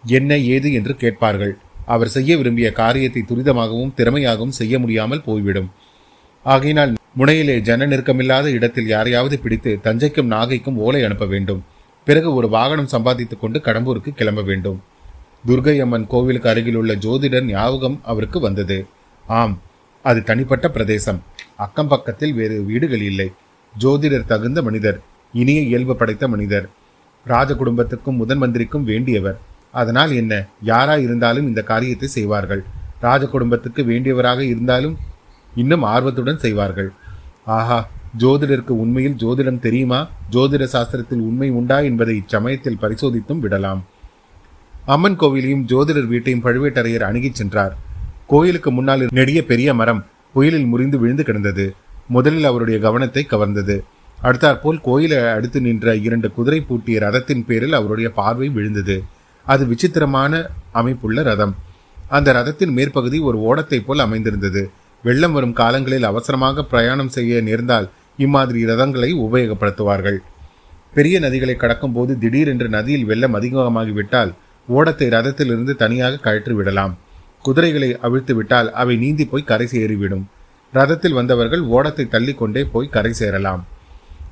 என்ன 0.04 0.38
ஏது 0.38 0.72
என்று 0.72 0.96
கேட்பார்கள். 0.96 1.58
அவர் 1.86 2.08
செய்ய 2.08 2.36
விரும்பிய 2.36 2.72
காரியத்தை 2.72 3.24
துரிதமாகவும் 3.28 3.94
திறமையாகவும் 3.96 4.56
செய்ய 4.60 4.78
முடியாமல் 4.78 5.22
போய்விடும். 5.22 5.70
ஆகையினால் 6.42 6.94
முனையிலே 7.18 7.60
ஜன 7.60 7.86
நெருக்கமில்லாத 7.86 8.44
இடத்தில் 8.44 8.86
யாரையாவது 8.86 9.38
பிடித்து 9.38 9.78
தஞ்சைக்கும் 9.82 10.30
நாகைக்கும் 10.30 10.76
ஓலை 10.76 11.04
அனுப்ப 11.04 11.26
வேண்டும். 11.26 11.64
பிறகு 12.04 12.34
ஒரு 12.34 12.48
வாகனம் 12.48 12.86
சம்பாதித்துக் 12.86 13.40
கொண்டு 13.40 13.58
கடம்பூருக்கு 13.64 14.10
கிளம்ப 14.14 14.42
வேண்டும். 14.42 14.82
துர்கை 15.46 15.80
அம்மன் 15.80 16.06
கோவிலுக்கு 16.06 16.48
அருகில் 16.48 16.74
உள்ள 16.74 16.94
ஜோதிடர் 16.94 17.44
ஞாபகம் 17.44 18.00
அவருக்கு 18.02 18.40
வந்தது. 18.40 18.86
ஆம் 19.26 19.54
அது 20.02 20.22
தனிப்பட்ட 20.22 20.70
பிரதேசம். 20.70 21.20
அக்கம் 21.56 21.88
பக்கத்தில் 21.88 22.34
வேறு 22.34 22.56
வீடுகள் 22.62 23.00
இல்லை. 23.00 23.32
ஜோதிடர் 23.82 24.30
தகுந்த 24.32 24.62
மனிதர் 24.62 25.00
இனிய 25.32 25.60
இயல்பு 25.60 25.96
படைத்த 25.96 26.28
மனிதர். 26.28 26.68
ராஜ 27.24 27.54
குடும்பத்துக்கும் 27.54 28.16
முதன் 28.16 28.38
மந்திரிக்கும் 28.38 28.86
வேண்டியவர். 28.86 29.38
அதனால் 29.72 30.12
என்ன 30.12 30.48
யாரா 30.62 30.96
இருந்தாலும் 30.96 31.46
இந்த 31.46 31.62
காரியத்தை 31.62 32.08
செய்வார்கள். 32.08 32.64
ராஜ 33.00 33.26
குடும்பத்துக்கு 33.26 33.82
வேண்டியவராக 33.84 34.40
இருந்தாலும் 34.44 34.98
இன்னும் 35.54 35.82
ஆர்வத்துடன் 35.82 36.38
செய்வார்கள். 36.38 36.92
ஆஹா 37.44 37.88
ஜோதிடருக்கு 38.18 38.74
உண்மையில் 38.84 39.18
ஜோதிடம் 39.22 39.58
தெரியுமா? 39.58 40.08
ஜோதிட 40.30 40.64
சாஸ்திரத்தில் 40.72 41.26
உண்மை 41.28 41.50
உண்டா 41.50 41.78
என்பதை 41.80 42.16
இச்சமயத்தில் 42.16 42.82
பரிசோதித்தும் 42.82 43.38
விடலாம். 43.38 43.82
அம்மன் 44.94 45.18
கோவிலையும் 45.20 45.64
ஜோதிடர் 45.70 46.06
வீட்டையும் 46.06 46.42
பழுவேட்டரையர் 46.44 47.04
அணுகிச் 47.08 47.38
சென்றார். 47.40 47.72
கோயிலுக்கு 48.26 48.70
முன்னால் 48.70 49.06
நெடிய 49.18 49.44
பெரிய 49.44 49.74
மரம் 49.74 50.02
புயலில் 50.34 50.66
முறிந்து 50.66 50.98
விழுந்து 50.98 51.24
கிடந்தது. 51.24 51.74
முதலில் 52.08 52.44
அவருடைய 52.44 52.80
கவனத்தை 52.80 53.26
கவர்ந்தது. 53.30 53.76
அடுத்தாற்போல் 54.22 54.78
கோயிலை 54.80 55.18
அடுத்து 55.18 55.60
நின்ற 55.60 55.96
இரண்டு 55.96 56.28
குதிரை 56.32 56.60
பூட்டிய 56.60 56.98
ரதத்தின் 56.98 57.44
பேரில் 57.44 57.72
அவருடைய 57.72 58.10
பார்வை 58.10 58.48
விழுந்தது. 58.48 58.96
அது 59.46 59.66
விசித்திரமான 59.66 60.50
அமைப்புள்ள 60.72 61.22
ரதம். 61.22 61.54
அந்த 62.08 62.32
ரதத்தின் 62.32 62.72
மேற்பகுதி 62.72 63.18
ஒரு 63.18 63.38
ஓடத்தை 63.38 63.80
போல் 63.80 63.98
அமைந்திருந்தது. 63.98 64.70
வெள்ளம் 65.02 65.32
வரும் 65.32 65.52
காலங்களில் 65.52 66.02
அவசரமாக 66.02 66.64
பிரயாணம் 66.64 67.08
செய்ய 67.08 67.40
நேர்ந்தால் 67.40 67.86
இம்மாதிரி 68.16 68.64
ரதங்களை 68.64 69.10
உபயோகப்படுத்துவார்கள். 69.26 70.18
பெரிய 70.94 71.20
நதிகளை 71.20 71.54
கடக்கும் 71.56 71.92
போது 71.92 72.18
திடீரென்று 72.18 72.68
நதியில் 72.68 73.04
வெள்ளம் 73.04 73.34
அதிகமாகிவிட்டால் 73.34 74.32
ஓடத்தை 74.66 75.08
ரதத்திலிருந்து 75.08 75.74
தனியாக 75.74 76.16
கழற்றி 76.16 76.52
விடலாம். 76.52 76.96
குதிரைகளை 77.42 77.96
அவிழ்த்து 78.00 78.34
விட்டால் 78.34 78.72
அவை 78.72 78.96
நீந்தி 78.96 79.24
போய் 79.24 79.44
கரை 79.44 79.66
சேறிவிடும். 79.66 80.24
ரதத்தில் 80.74 81.12
வந்தவர்கள் 81.12 81.60
ஓடத்தை 81.60 82.06
தள்ளிக்கொண்டே 82.10 82.64
போய் 82.64 82.88
கரை 82.88 83.12
சேரலாம். 83.12 83.66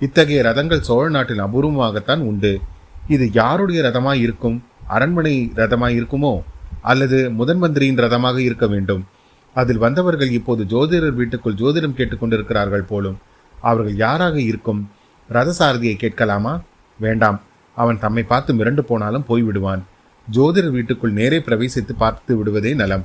இத்தகைய 0.00 0.42
ரதங்கள் 0.42 0.80
சோழ 0.80 1.08
நாட்டில் 1.08 1.38
அபூர்வமாகத்தான் 1.38 2.18
உண்டு. 2.18 2.60
இது 3.08 3.32
யாருடைய 3.32 3.82
ரதமாய் 3.82 4.14
இருக்கும்? 4.14 4.64
அரண்மனை 4.86 5.52
ரதமாய் 5.56 5.96
இருக்குமோ? 6.00 6.42
அல்லது 6.80 7.30
முதன் 7.30 7.58
மந்திரியின் 7.58 7.96
ரதமாக 7.96 8.40
இருக்க 8.40 8.66
வேண்டும்? 8.66 9.06
அதில் 9.54 9.78
வந்தவர்கள் 9.78 10.30
இப்போது 10.30 10.64
ஜோதிடர் 10.64 11.14
வீட்டுக்குள் 11.14 11.54
ஜோதிடம் 11.54 11.96
கேட்டுக்கொண்டிருக்கிறார்கள் 11.96 12.82
போலும். 12.82 13.18
அவர்கள் 13.60 13.96
யாராக 13.96 14.40
இருக்கும்? 14.40 14.90
ரதசாரதியை 15.30 15.96
கேட்கலாமா? 15.96 16.60
வேண்டாம். 17.00 17.40
அவன் 17.74 17.98
தம்மை 17.98 18.22
பார்த்து 18.22 18.54
மிரண்டு 18.54 18.80
போனாலும் 18.80 19.24
போய்விடுவான். 19.28 19.82
ஜோதிடர் 20.28 20.70
வீட்டுக்குள் 20.70 21.16
நேரே 21.18 21.38
பிரவேசித்து 21.46 21.94
பார்த்து 22.02 22.32
விடுவதே 22.36 22.72
நலம். 22.74 23.04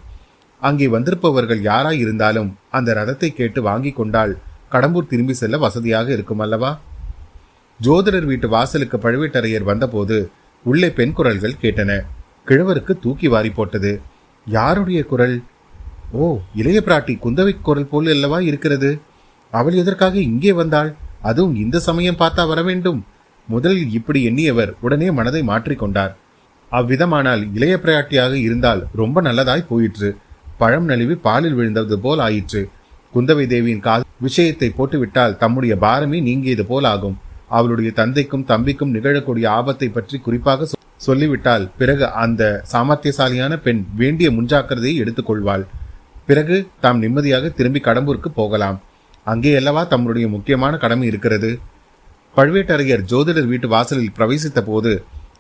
அங்கே 0.62 0.88
வந்திருப்பவர்கள் 0.88 1.62
யாராய் 1.62 2.00
இருந்தாலும் 2.04 2.50
அந்த 2.78 2.94
ரதத்தை 3.00 3.30
கேட்டு 3.34 3.60
வாங்கி 3.62 3.92
கொண்டால் 3.92 4.34
கடம்பூர் 4.74 5.10
திரும்பி 5.12 5.34
செல்ல 5.34 5.58
வசதியாக 5.58 6.08
இருக்கும் 6.16 6.40
அல்லவா 6.46 6.72
ஜோதிடர் 7.80 8.28
வீட்டு 8.30 8.48
வாசலுக்கு 8.50 8.98
பழுவேட்டரையர் 8.98 9.70
வந்தபோது 9.70 10.18
உள்ளே 10.66 10.90
பெண் 10.90 11.14
குரல்கள் 11.14 11.60
கேட்டன. 11.62 11.92
கிழவருக்கு 12.48 12.94
தூக்கி 13.00 13.28
வாரி 13.28 13.50
போட்டது. 13.50 13.92
யாருடைய 14.48 15.02
குரல்? 15.06 15.36
ஓ 16.12 16.28
இளைய 16.56 16.80
பிராட்டி 16.86 17.14
குந்தவை 17.26 17.54
குரல் 17.62 17.88
போல் 17.88 18.08
அல்லவா 18.08 18.40
இருக்கிறது? 18.40 18.90
அவள் 19.54 19.74
எதற்காக 19.74 20.16
இங்கே 20.30 20.54
வந்தாள்? 20.54 20.90
அதுவும் 21.22 21.56
இந்த 21.56 21.80
சமயம் 21.80 22.18
பார்த்தா 22.18 22.48
வர 22.48 22.62
வேண்டும் 22.62 23.00
முதலில் 23.48 23.92
இப்படி 23.92 24.20
எண்ணியவர் 24.30 24.72
உடனே 24.82 25.08
மனதை 25.12 25.42
மாற்றிக்கொண்டார் 25.44 26.14
அவ்விதமானால் 26.78 27.44
இளைய 27.56 27.76
பிராட்டியாக 27.84 28.34
இருந்தால் 28.48 28.82
ரொம்ப 29.00 29.22
நல்லதாய் 29.28 29.70
போயிற்று. 29.70 30.10
பழம் 30.62 30.88
நழுவி 30.92 31.16
பாலில் 31.26 31.56
விழுந்தது 31.58 31.98
போல் 32.06 32.22
ஆயிற்று. 32.28 32.62
குந்தவை 33.14 33.46
தேவியின் 33.54 33.86
கால் 33.88 34.06
விஷயத்தை 34.26 34.70
போட்டுவிட்டால் 34.78 35.38
தம்முடைய 35.44 35.76
பாரமே 35.86 36.20
நீங்கியது 36.28 36.64
போல் 36.72 36.88
ஆகும். 36.94 37.18
அவளுடைய 37.58 37.92
தந்தைக்கும் 38.00 38.46
தம்பிக்கும் 38.52 38.94
நிகழக்கூடிய 38.96 39.46
ஆபத்தை 39.60 39.88
பற்றி 39.90 40.18
குறிப்பாக 40.26 40.68
சொல்லிவிட்டால் 41.08 41.66
பிறகு 41.80 42.06
அந்த 42.24 42.44
சாமர்த்தியசாலியான 42.72 43.54
பெண் 43.66 43.82
வேண்டிய 44.02 44.30
முன்ஜாக்கிரதையை 44.38 44.96
எடுத்துக்கொள்வாள் 45.04 45.64
பிறகு 46.30 46.58
தாம் 46.84 47.00
நிம்மதியாக 47.04 47.50
திரும்பி 47.58 47.80
கடம்பூருக்கு 47.86 48.30
போகலாம். 48.40 48.78
அங்கே 49.26 49.52
அல்லவா 49.60 49.84
தம்முடைய 49.94 50.26
முக்கியமான 50.34 50.74
கடமை 50.84 51.06
இருக்கிறது? 51.12 51.50
பழுவேட்டரையர் 52.36 53.08
ஜோதிடர் 53.12 53.50
வீட்டு 53.52 53.68
வாசலில் 53.68 54.16
பிரவேசித்த 54.18 54.60
போது 54.62 54.92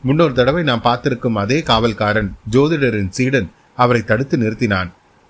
முன்னொரு 0.03 0.33
தடவை 0.33 0.63
நாம் 0.63 0.81
பார்த்திருக்கும் 0.81 1.35
அதே 1.35 1.59
காவல்காரன் 1.59 2.29
ஜோதிடரின் 2.51 3.09
சீடன் 3.09 3.51
அவரை 3.75 4.01
தடுத்து 4.01 4.37
நிறுத்தினான். 4.37 4.89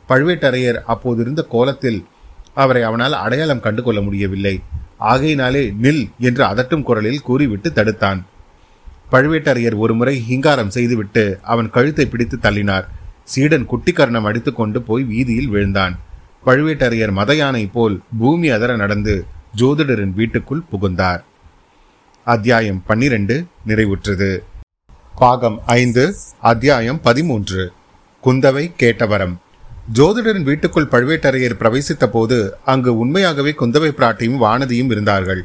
பழுவேட்டரையர் 0.09 0.79
அப்போதிருந்த 0.87 1.41
கோலத்தில் 1.47 2.05
அவரை 2.53 2.81
அவனால் 2.81 3.13
அடையாளம் 3.13 3.59
கண்டுகொள்ள 3.59 4.01
முடியவில்லை. 4.01 4.61
ஆகையினாலே 4.97 5.73
நில் 5.81 6.09
என்று 6.19 6.43
அதட்டும் 6.43 6.83
குரலில் 6.83 7.21
கூறிவிட்டு 7.21 7.69
தடுத்தான். 7.69 8.21
பழுவேட்டரையர் 9.11 9.77
ஒருமுறை 9.77 10.15
ஹிங்காரம் 10.19 10.69
செய்துவிட்டு 10.69 11.39
அவன் 11.41 11.69
கழுத்தை 11.69 12.05
பிடித்து 12.05 12.37
தள்ளினார். 12.41 12.83
சீடன் 13.23 13.67
குட்டிக்கர்ணம் 13.71 14.27
அடித்துக்கொண்டு 14.29 14.81
போய் 14.81 15.03
வீதியில் 15.03 15.47
விழுந்தான். 15.47 15.99
பழுவேட்டரையர் 16.45 17.11
மத 17.11 17.35
யானை 17.35 17.65
போல் 17.65 18.01
பூமி 18.19 18.49
அதர 18.49 18.75
நடந்து 18.75 19.25
ஜோதிடரின் 19.55 20.13
வீட்டுக்குள் 20.13 20.67
புகுந்தார். 20.71 21.23
அத்தியாயம் 22.23 22.83
பன்னிரண்டு 22.85 23.45
நிறைவுற்றது. 23.67 24.31
பாகம் 25.21 25.55
ஐந்து 25.65 26.03
அத்தியாயம் 26.49 26.99
பதிமூன்று. 27.05 27.61
குந்தவை 28.23 28.63
கேட்டவரம். 28.81 29.33
ஜோதிடரின் 29.97 30.45
வீட்டுக்குள் 30.49 30.87
பழுவேட்டரையர் 30.91 31.55
பிரவேசித்த 31.61 32.05
போது 32.05 32.37
அங்கு 32.65 32.91
உண்மையாகவே 32.97 33.51
குந்தவை 33.61 33.89
பிராட்டியும் 33.97 34.37
வானதியும் 34.43 34.91
இருந்தார்கள். 34.93 35.41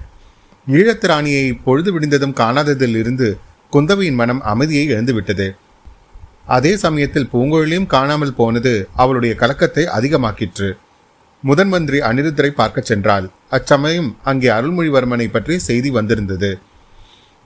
ஈழத்து 0.66 1.08
ராணியை 1.10 1.52
பொழுது 1.66 1.92
விடிந்ததும் 1.92 2.36
காணாததில் 2.40 2.96
இருந்து 2.96 3.38
குந்தவையின் 3.72 4.20
மனம் 4.20 4.42
அமைதியை 4.52 4.84
இழந்துவிட்டது 4.88 5.48
அதே 6.56 6.72
சமயத்தில் 6.76 7.30
பூங்குழலியும் 7.32 7.90
காணாமல் 7.94 8.34
போனது 8.34 8.74
அவளுடைய 8.94 9.34
கலக்கத்தை 9.34 9.86
அதிகமாக்கிற்று. 9.98 10.70
முதன் 11.42 11.68
மந்திரி 11.68 12.00
அனிருத்தரை 12.10 12.52
பார்க்கச் 12.60 12.92
சென்றாள். 12.92 13.26
அச்சமயம் 13.50 14.12
அங்கே 14.24 14.48
அருள்மொழிவர்மனை 14.48 15.28
பற்றி 15.30 15.58
செய்தி 15.58 15.90
வந்திருந்தது. 15.90 16.52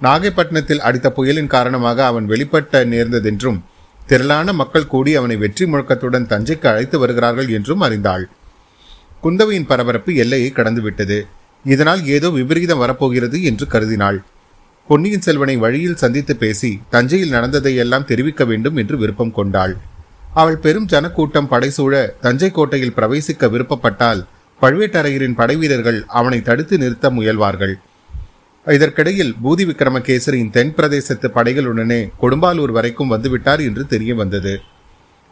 நாகைப்பட்டினத்தில் 0.00 0.84
அடித்த 0.88 1.08
புயலின் 1.10 1.52
காரணமாக 1.54 1.98
அவன் 2.06 2.26
வெளிப்பட்ட 2.26 2.82
நேர்ந்ததென்றும் 2.92 3.58
திரளான 4.00 4.52
மக்கள் 4.52 4.90
கூடி 4.92 5.12
அவனை 5.14 5.36
வெற்றி 5.36 5.64
முழக்கத்துடன் 5.66 6.28
தஞ்சைக்கு 6.32 6.66
அழைத்து 6.66 6.96
வருகிறார்கள் 6.98 7.48
என்றும் 7.48 7.82
அறிந்தாள். 7.86 8.24
குந்தவையின் 9.22 9.66
பரபரப்பு 9.66 10.12
எல்லையை 10.14 10.50
கடந்துவிட்டது. 10.52 11.18
இதனால் 11.64 12.02
ஏதோ 12.06 12.28
விபரீதம் 12.30 12.78
வரப்போகிறது 12.78 13.38
என்று 13.42 13.66
கருதினாள். 13.66 14.18
பொன்னியின் 14.88 15.24
செல்வனை 15.26 15.56
வழியில் 15.56 16.00
சந்தித்து 16.02 16.34
பேசி 16.36 16.70
தஞ்சையில் 16.90 17.34
நடந்ததை 17.36 17.72
எல்லாம் 17.76 18.08
தெரிவிக்க 18.10 18.42
வேண்டும் 18.44 18.76
என்று 18.76 18.96
விருப்பம் 18.98 19.32
கொண்டாள். 19.32 19.74
அவள் 20.34 20.58
பெரும் 20.58 20.86
ஜனக்கூட்டம் 20.86 21.50
படைசூழ 21.50 21.92
தஞ்சை 22.20 22.50
கோட்டையில் 22.50 22.96
பிரவேசிக்க 22.96 23.50
விருப்பப்பட்டால் 23.50 24.22
பழுவேட்டரையரின் 24.62 25.38
படைவீரர்கள் 25.40 26.00
அவனை 26.18 26.38
தடுத்து 26.42 26.74
நிறுத்த 26.78 27.10
முயல்வார்கள். 27.10 27.74
இதற்கிடையில் 28.76 29.34
பூதி 29.44 29.64
விக்ரமகேசரியின் 29.70 30.50
தென் 30.50 30.74
பிரதேசத்து 30.76 31.28
படைகளுடனே 31.34 32.00
கொடும்பாலூர் 32.22 32.72
வரைக்கும் 32.72 33.12
வந்துவிட்டார் 33.12 33.60
என்று 33.60 33.86
தெரிய 33.86 34.14
வந்தது. 34.14 34.60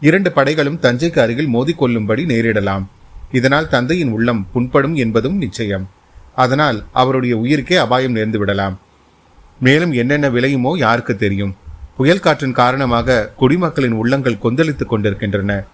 இரண்டு 0.00 0.32
படைகளும் 0.32 0.80
தஞ்சைக்கு 0.82 1.18
அருகில் 1.18 1.54
மோதிக்கொள்ளும்படி 1.54 2.24
நேரிடலாம். 2.32 2.84
இதனால் 3.32 3.68
தந்தையின் 3.68 4.10
உள்ளம் 4.10 4.46
புண்படும் 4.52 4.94
என்பதும் 4.94 5.36
நிச்சயம். 5.36 5.88
அதனால் 6.34 6.84
அவருடைய 6.92 7.36
உயிருக்கே 7.36 7.76
அபாயம் 7.76 8.16
நேர்ந்து 8.16 8.36
விடலாம். 8.36 8.78
மேலும் 9.60 9.92
என்னென்ன 9.92 10.28
விளையுமோ 10.28 10.76
யாருக்கு 10.76 11.16
தெரியும். 11.16 11.54
புயல் 11.96 12.20
காற்றின் 12.20 12.58
காரணமாக 12.62 13.34
குடிமக்களின் 13.38 13.92
உள்ளங்கள் 13.92 14.38
கொந்தளித்துக் 14.38 14.88
கொண்டிருக்கின்றன. 14.88 15.64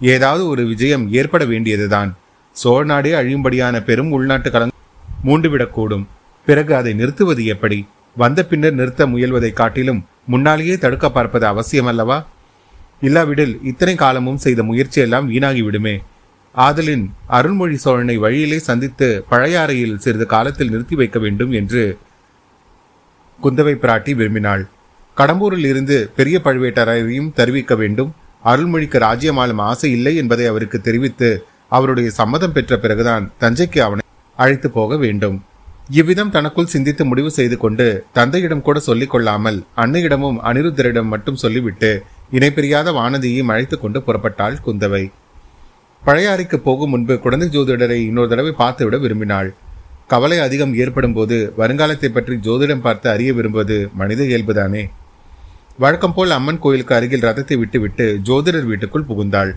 ஏதாவது 0.00 0.46
ஒரு 0.46 0.66
விஜயம் 0.66 1.12
ஏற்பட 1.12 1.44
வேண்டியதுதான். 1.44 2.16
சோழ 2.52 2.84
நாடே 2.84 3.12
அழியும்படியான 3.12 3.84
பெரும் 3.84 4.10
உள்நாட்டு 4.10 4.50
கலந்து 4.50 4.76
மூண்டுவிடக்கூடும். 5.24 6.04
பிறகு 6.46 6.74
அதை 6.74 6.92
நிறுத்துவது 6.92 7.44
எப்படி? 7.44 7.86
வந்த 8.16 8.44
பின்னர் 8.44 8.74
நிறுத்த 8.74 9.06
முயல்வதை 9.06 9.52
காட்டிலும் 9.52 10.04
முன்னாலேயே 10.26 10.78
தடுக்க 10.78 11.10
பார்ப்பது 11.10 11.46
அவசியமல்லவா? 11.46 12.24
இல்லாவிடில் 13.00 13.60
இத்தனை 13.62 13.94
காலமும் 13.94 14.36
செய்த 14.36 14.62
முயற்சியெல்லாம் 14.62 15.30
வீணாகிவிடுமே. 15.30 15.98
ஆதலின் 16.54 17.04
அருள்மொழி 17.26 17.76
சோழனை 17.76 18.16
வழியிலே 18.16 18.58
சந்தித்து 18.58 19.24
பழையாறையில் 19.30 19.96
சிறிது 19.96 20.26
காலத்தில் 20.26 20.70
நிறுத்தி 20.70 20.94
வைக்க 20.94 21.18
வேண்டும் 21.18 21.52
என்று 21.52 21.98
குந்தவை 23.42 23.74
பிராட்டி 23.82 24.14
விரும்பினாள். 24.14 24.64
கடம்பூரில் 25.16 25.66
இருந்து 25.66 26.10
பெரிய 26.16 26.40
பழுவேட்டரையரையும் 26.44 27.32
தெரிவிக்க 27.32 27.74
வேண்டும். 27.74 28.10
அருள்மொழிக்கு 28.44 28.98
ராஜ்யமாலும் 28.98 29.58
ஆசை 29.58 29.90
இல்லை 29.90 30.16
என்பதை 30.16 30.46
அவருக்கு 30.46 30.80
தெரிவித்து 30.80 31.44
அவருடைய 31.68 32.10
சம்மதம் 32.10 32.52
பெற்ற 32.52 32.76
பிறகுதான் 32.76 33.30
தஞ்சைக்கு 33.40 33.78
அவனை 33.78 34.04
அழைத்து 34.36 34.70
போக 34.70 34.96
வேண்டும். 34.96 35.44
இவ்விதம் 35.96 36.32
தனக்குள் 36.34 36.70
சிந்தித்து 36.72 37.02
முடிவு 37.04 37.30
செய்து 37.36 37.56
கொண்டு 37.56 37.86
தந்தையிடம் 38.16 38.64
கூட 38.66 38.78
சொல்லிக் 38.78 39.12
கொள்ளாமல் 39.12 39.58
அன்னையிடமும் 39.82 40.38
அனிருத்தரிடம் 40.48 41.08
மட்டும் 41.12 41.38
சொல்லிவிட்டு 41.42 41.90
இணைப்பிரியாத 42.36 42.88
வானதியையும் 42.98 43.50
அழைத்துக் 43.52 43.82
கொண்டு 43.84 43.98
புறப்பட்டாள் 44.06 44.60
குந்தவை. 44.66 45.02
பழையாறைக்கு 46.02 46.58
போகும் 46.66 46.92
முன்பு 46.94 47.14
குழந்தை 47.18 47.48
ஜோதிடரை 47.48 47.98
இன்னொரு 48.08 48.30
தடவை 48.32 48.52
பார்த்துவிட 48.58 48.98
விரும்பினாள். 49.04 49.48
கவலை 50.06 50.38
அதிகம் 50.38 50.74
ஏற்படும் 50.82 51.16
போது 51.16 51.38
வருங்காலத்தை 51.58 52.10
பற்றி 52.10 52.36
ஜோதிடம் 52.46 52.84
பார்த்து 52.86 53.06
அறிய 53.10 53.32
விரும்புவது 53.32 53.78
மனித 53.94 54.22
இயல்புதானே. 54.22 54.84
வழக்கம் 55.78 56.14
போல் 56.14 56.36
அம்மன் 56.36 56.62
கோயிலுக்கு 56.64 56.94
அருகில் 56.94 57.26
ரதத்தை 57.28 57.58
விட்டுவிட்டு 57.58 58.06
ஜோதிடர் 58.28 58.68
வீட்டுக்குள் 58.70 59.08
புகுந்தாள். 59.10 59.52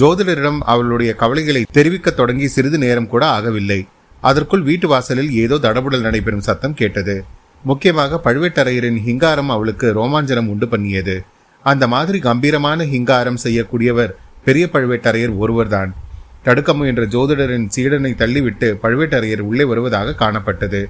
ஜோதிடரிடம் 0.00 0.60
அவளுடைய 0.72 1.10
கவலைகளை 1.14 1.62
தெரிவிக்க 1.78 2.10
தொடங்கி 2.10 2.48
சிறிது 2.48 2.78
நேரம் 2.78 3.10
கூட 3.14 3.24
ஆகவில்லை. 3.36 3.80
அதற்குள் 4.28 4.66
வீட்டு 4.68 4.86
வாசலில் 4.88 5.30
ஏதோ 5.44 5.56
தடபுடல் 5.66 6.04
நடைபெறும் 6.06 6.46
சத்தம் 6.48 6.78
கேட்டது. 6.80 7.16
முக்கியமாக 7.64 8.20
பழுவேட்டரையரின் 8.24 8.98
ஹிங்காரம் 9.06 9.50
அவளுக்கு 9.54 9.86
ரோமாஞ்சனம் 9.98 10.48
உண்டு 10.52 10.68
பண்ணியது. 10.68 11.16
அந்த 11.64 11.84
மாதிரி 11.94 12.18
கம்பீரமான 12.18 12.84
ஹிங்காரம் 12.84 13.42
செய்யக்கூடியவர் 13.44 14.12
பெரிய 14.46 14.64
பழுவேட்டரையர் 14.72 15.34
ஒருவர்தான். 15.42 15.92
தடுக்க 16.46 16.70
முயன்ற 16.74 17.04
ஜோதிடரின் 17.04 17.68
சீடனை 17.74 18.10
தள்ளிவிட்டு 18.22 18.68
பழுவேட்டரையர் 18.82 19.42
உள்ளே 19.50 19.64
வருவதாக 19.64 20.16
காணப்பட்டது. 20.22 20.82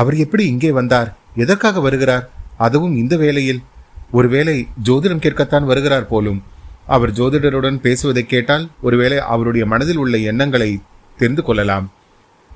அவர் 0.00 0.16
எப்படி 0.24 0.44
இங்கே 0.52 0.70
வந்தார்? 0.72 1.10
எதற்காக 1.36 1.80
வருகிறார்? 1.80 2.26
அதுவும் 2.66 2.94
இந்த 2.96 3.14
வேளையில். 3.16 3.62
ஒருவேளை 4.10 4.56
ஜோதிடம் 4.88 5.24
கேட்கத்தான் 5.24 5.64
வருகிறார் 5.64 6.06
போலும். 6.06 6.40
அவர் 6.86 7.12
ஜோதிடருடன் 7.12 7.78
பேசுவதை 7.86 8.22
கேட்டால் 8.26 8.64
ஒருவேளை 8.80 9.18
அவருடைய 9.34 9.64
மனதில் 9.66 9.96
உள்ள 9.96 10.16
எண்ணங்களை 10.30 10.70
தெரிந்து 11.18 11.42
கொள்ளலாம். 11.42 11.86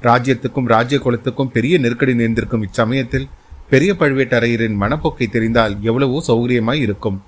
ராஜ்யத்துக்கும் 0.03 0.65
ராஜ்ய 0.65 0.99
குலத்துக்கும் 0.99 1.51
பெரிய 1.53 1.79
நெருக்கடி 1.79 2.15
நேர்ந்திருக்கும் 2.15 2.63
இச்சமயத்தில் 2.63 3.29
பெரிய 3.71 3.93
பழுவேட்டரையரின் 3.93 4.77
மனப்போக்கை 4.81 5.31
தெரிந்தால் 5.31 5.77
எவ்வளவோ 5.81 6.23
சௌகரியமாய் 6.29 6.81
இருக்கும். 6.81 7.23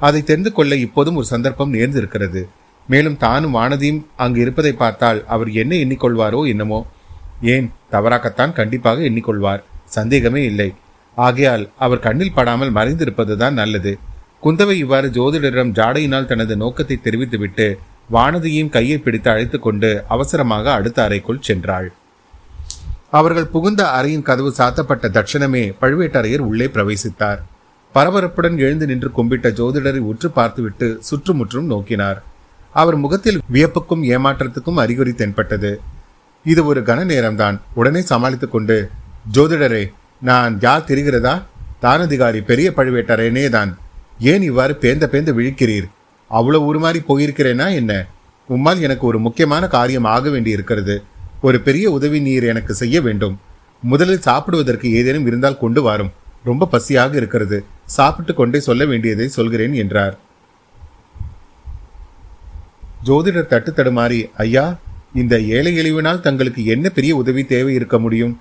அதை 0.00 0.22
தெரிந்து 0.22 0.52
கொள்ள 0.52 0.76
இப்போதும் 0.76 1.16
ஒரு 1.16 1.24
சந்தர்ப்பம் 1.24 1.74
நேர்ந்திருக்கிறது. 1.74 2.48
மேலும் 2.88 3.16
தானும் 3.16 3.54
வானதியும் 3.54 4.04
அங்கு 4.16 4.40
இருப்பதை 4.40 4.72
பார்த்தால் 4.72 5.26
அவர் 5.26 5.50
என்ன 5.50 5.76
எண்ணிக்கொள்வாரோ 5.76 6.46
என்னமோ. 6.46 6.86
ஏன்? 7.42 7.70
தவறாகத்தான் 7.90 8.52
கண்டிப்பாக 8.52 9.02
எண்ணிக்கொள்வார். 9.02 9.62
சந்தேகமே 9.84 10.44
இல்லை. 10.44 10.74
ஆகையால் 11.14 11.70
அவர் 11.78 11.98
கண்ணில் 11.98 12.32
படாமல் 12.32 12.72
மறைந்திருப்பதுதான் 12.72 13.52
நல்லது. 13.52 13.98
குந்தவை 14.42 14.72
இவ்வாறு 14.72 15.08
ஜோதிடரிடம் 15.08 15.72
ஜாடையினால் 15.72 16.26
தனது 16.26 16.56
நோக்கத்தை 16.56 17.00
தெரிவித்துவிட்டு 17.02 17.78
வானதியையும் 18.12 18.68
கையை 18.68 18.98
பிடித்து 18.98 19.30
அழைத்து 19.30 19.58
கொண்டு 19.58 20.04
அவசரமாக 20.08 20.72
அடுத்த 20.72 21.02
அறைக்குள் 21.02 21.42
சென்றாள். 21.48 21.88
அவர்கள் 23.10 23.46
புகுந்த 23.46 23.82
அறையின் 23.84 24.22
கதவு 24.22 24.54
சாத்தப்பட்ட 24.58 25.08
தட்சணமே 25.08 25.74
பழுவேட்டரையர் 25.80 26.38
உள்ளே 26.38 26.66
பிரவேசித்தார். 26.66 27.40
பரபரப்புடன் 27.94 28.58
எழுந்து 28.58 28.86
நின்று 28.86 29.10
கும்பிட்ட 29.16 29.48
ஜோதிடரை 29.58 29.98
உற்று 29.98 30.30
பார்த்துவிட்டு 30.30 30.98
சுற்றுமுற்றும் 31.00 31.70
நோக்கினார். 31.70 32.22
அவர் 32.72 32.96
முகத்தில் 32.96 33.40
வியப்புக்கும் 33.52 34.02
ஏமாற்றத்துக்கும் 34.02 34.74
அறிகுறி 34.74 35.12
தென்பட்டது. 35.12 35.80
இது 36.44 36.66
ஒரு 36.66 36.80
கன 36.80 37.04
நேரம்தான். 37.12 37.60
உடனே 37.74 38.00
சமாளித்துக் 38.00 38.52
கொண்டு 38.52 38.90
ஜோதிடரே 39.32 39.92
நான் 40.20 40.58
யார் 40.60 40.84
தெரிகிறதா? 40.88 41.42
தானதிகாரி 41.82 42.40
பெரிய 42.44 42.72
பழுவேட்டரையனே 42.76 43.48
தான் 43.48 43.78
ஏன் 44.20 44.42
இவ்வாறு 44.42 44.78
பேந்த 44.80 45.08
பேந்து 45.12 45.32
விழிக்கிறீர்? 45.38 45.88
அவ்வளவு 46.38 46.66
உருமாறி 46.68 47.00
போயிருக்கிறேன்னா 47.08 47.66
என்ன? 47.80 47.92
உம்மால் 48.48 48.80
எனக்கு 48.80 49.06
ஒரு 49.06 49.18
முக்கியமான 49.18 49.64
காரியம் 49.66 50.06
ஆக 50.16 50.30
வேண்டி 50.30 50.50
இருக்கிறது. 50.50 50.94
ஒரு 51.42 51.58
பெரிய 51.60 51.86
உதவி 51.90 52.18
நீர் 52.20 52.44
எனக்கு 52.52 52.74
செய்ய 52.74 52.96
வேண்டும். 53.00 53.34
முதலில் 53.82 54.26
சாப்பிடுவதற்கு 54.26 54.88
ஏதேனும் 54.92 55.26
இருந்தால் 55.26 55.62
கொண்டு 55.62 55.82
வரும். 55.82 56.12
ரொம்ப 56.44 56.68
பசியாக 56.72 57.12
இருக்கிறது. 57.16 57.58
சாப்பிட்டு 57.84 58.34
கொண்டே 58.34 58.60
சொல்ல 58.60 58.84
வேண்டியதை 58.84 59.26
சொல்கிறேன் 59.28 59.74
என்றார். 59.82 60.14
ஜோதிடர் 63.04 63.50
தட்டு 63.52 63.70
தடுமாறி 63.70 64.20
ஐயா 64.36 64.66
இந்த 65.14 65.34
ஏழை 65.54 65.72
எளிவினால் 65.80 66.24
தங்களுக்கு 66.26 66.64
என்ன 66.64 66.88
பெரிய 66.88 67.12
உதவி 67.16 67.42
தேவை 67.44 67.72
இருக்க 67.74 67.96
முடியும்? 67.98 68.34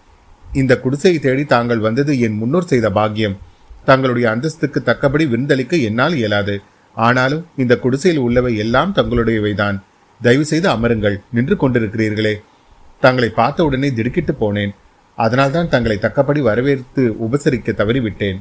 இந்த 0.53 0.73
குடிசையை 0.79 1.19
தேடி 1.19 1.43
தாங்கள் 1.45 1.85
வந்தது 1.87 2.13
என் 2.19 2.37
முன்னோர் 2.37 2.71
செய்த 2.73 2.89
பாக்கியம். 2.89 3.37
தங்களுடைய 3.85 4.25
அந்தஸ்துக்கு 4.29 4.79
தக்கபடி 4.85 5.25
விருந்தளிக்க 5.25 5.75
என்னால் 5.81 6.15
இயலாது. 6.15 6.55
ஆனாலும் 6.95 7.45
இந்த 7.57 7.77
குடிசையில் 7.77 8.21
உள்ளவை 8.21 8.57
எல்லாம் 8.57 8.93
தங்களுடையவைதான். 8.95 9.79
தயவு 10.21 10.45
செய்து 10.45 10.69
அமருங்கள். 10.69 11.21
நின்று 11.31 11.55
கொண்டிருக்கிறீர்களே. 11.55 12.35
தங்களை 12.99 13.29
பார்த்த 13.29 13.65
உடனே 13.65 13.93
திடுக்கிட்டு 13.93 14.35
போனேன். 14.39 14.69
அதனால்தான் 15.15 15.69
தங்களை 15.69 15.97
தக்கபடி 15.97 16.41
வரவேற்று 16.41 17.15
உபசரிக்க 17.19 17.71
தவறிவிட்டேன். 17.71 18.39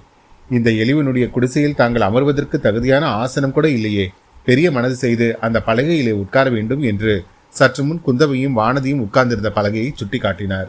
இந்த 0.51 0.71
எளிவனுடைய 0.71 1.31
குடிசையில் 1.31 1.75
தாங்கள் 1.75 2.03
அமர்வதற்கு 2.03 2.61
தகுதியான 2.61 3.07
ஆசனம் 3.07 3.53
கூட 3.53 3.69
இல்லையே. 3.69 4.11
பெரிய 4.45 4.71
மனது 4.71 4.95
செய்து 4.95 5.39
அந்த 5.41 5.63
பலகையிலே 5.67 6.11
உட்கார 6.11 6.51
வேண்டும் 6.51 6.83
என்று 6.83 7.25
சற்று 7.49 7.85
முன் 7.85 8.01
குந்தவையும் 8.01 8.57
வானதியும் 8.57 9.01
உட்கார்ந்திருந்த 9.01 9.53
பலகையை 9.55 9.91
சுட்டிக்காட்டினார். 9.95 10.69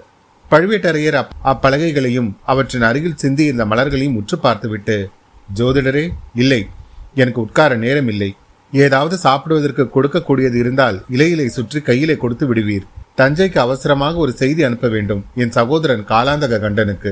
பழுவேட்டரையர் 0.51 1.27
அப்பலகைகளையும் 1.43 2.33
அவற்றின் 2.45 2.81
அருகில் 2.81 3.15
சிந்தியிருந்த 3.21 3.65
மலர்களையும் 3.65 4.15
உற்று 4.15 4.37
பார்த்துவிட்டு 4.37 5.09
ஜோதிடரே 5.55 6.09
இல்லை. 6.35 6.67
எனக்கு 7.15 7.39
உட்கார 7.45 7.75
நேரம் 7.75 8.09
இல்லை 8.13 8.29
ஏதாவது 8.73 9.15
சாப்பிடுவதற்கு 9.23 9.83
கொடுக்கக்கூடியது 9.95 10.57
இருந்தால் 10.63 10.97
இலையிலை 11.15 11.47
சுற்றி 11.55 11.79
கையிலே 11.81 12.15
கொடுத்து 12.17 12.45
விடுவீர். 12.49 12.85
தஞ்சைக்கு 13.19 13.59
அவசரமாக 13.63 14.15
ஒரு 14.25 14.33
செய்தி 14.41 14.61
அனுப்ப 14.67 14.87
வேண்டும் 14.93 15.23
என் 15.41 15.55
சகோதரன் 15.57 16.05
காலாந்தக 16.11 16.59
கண்டனுக்கு. 16.65 17.11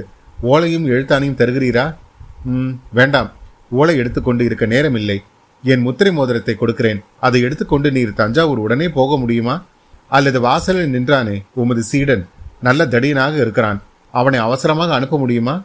ஓலையும் 0.51 0.85
எழுத்தானையும் 0.93 1.39
தருகிறீரா? 1.41 1.85
ம் 2.53 2.71
வேண்டாம். 2.99 3.29
ஓலை 3.79 3.95
எடுத்துக்கொண்டு 3.97 4.43
இருக்க 4.45 4.65
நேரம் 4.75 4.97
இல்லை 5.01 5.17
என் 5.63 5.83
முத்திரை 5.87 6.11
மோதிரத்தை 6.19 6.55
கொடுக்கிறேன். 6.55 7.01
அதை 7.27 7.39
எடுத்துக்கொண்டு 7.47 7.89
நீர் 7.97 8.17
தஞ்சாவூர் 8.21 8.63
உடனே 8.65 8.89
போக 8.89 9.17
முடியுமா? 9.17 9.55
அல்லது 10.17 10.39
வாசலில் 10.47 10.93
நின்றானே 10.95 11.37
உமது 11.61 11.83
சீடன் 11.91 12.23
நல்ல 12.67 12.85
தடியனாக 12.85 13.35
இருக்கிறான். 13.43 13.79
அவனை 14.13 14.39
அவசரமாக 14.39 14.93
அனுப்ப 14.93 15.17
முடியுமா? 15.17 15.55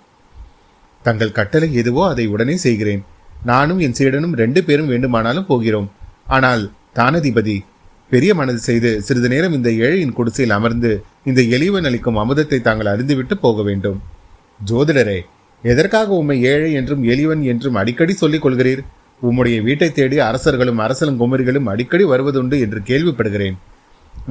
தங்கள் 1.03 1.37
கட்டளை 1.39 1.69
எதுவோ 1.81 2.03
அதை 2.09 2.27
உடனே 2.27 2.57
செய்கிறேன். 2.57 3.03
நானும் 3.51 3.81
என் 3.87 3.97
சீடனும் 3.99 4.35
ரெண்டு 4.43 4.61
பேரும் 4.67 4.91
வேண்டுமானாலும் 4.93 5.49
போகிறோம். 5.51 5.89
ஆனால் 6.37 6.63
தானதிபதி 6.99 7.57
பெரிய 8.13 8.31
மனது 8.39 8.61
செய்து 8.69 8.91
சிறிது 9.07 9.29
நேரம் 9.33 9.55
இந்த 9.59 9.71
ஏழையின் 9.85 10.17
குடிசையில் 10.17 10.55
அமர்ந்து 10.57 10.91
இந்த 11.31 11.41
எளிவன் 11.57 11.87
அளிக்கும் 11.89 12.19
அமுதத்தை 12.23 12.59
தாங்கள் 12.67 12.91
அறிந்துவிட்டு 12.93 13.35
போக 13.45 13.63
வேண்டும். 13.69 13.99
ஜோதிடரே 14.71 15.19
எதற்காக 15.65 16.09
உம்மை 16.21 16.37
ஏழை 16.53 16.71
என்றும் 16.81 17.03
எளிவன் 17.13 17.43
என்றும் 17.53 17.79
அடிக்கடி 17.81 18.15
சொல்லிக் 18.23 18.45
கொள்கிறீர்? 18.45 18.83
உம்முடைய 19.23 19.59
வீட்டை 19.67 19.89
தேடி 19.99 20.17
அரசர்களும் 20.29 20.83
அரசலும் 20.85 21.21
குமரிகளும் 21.21 21.71
அடிக்கடி 21.73 22.05
வருவதுண்டு 22.13 22.57
என்று 22.65 22.81
கேள்விப்படுகிறேன். 22.89 23.57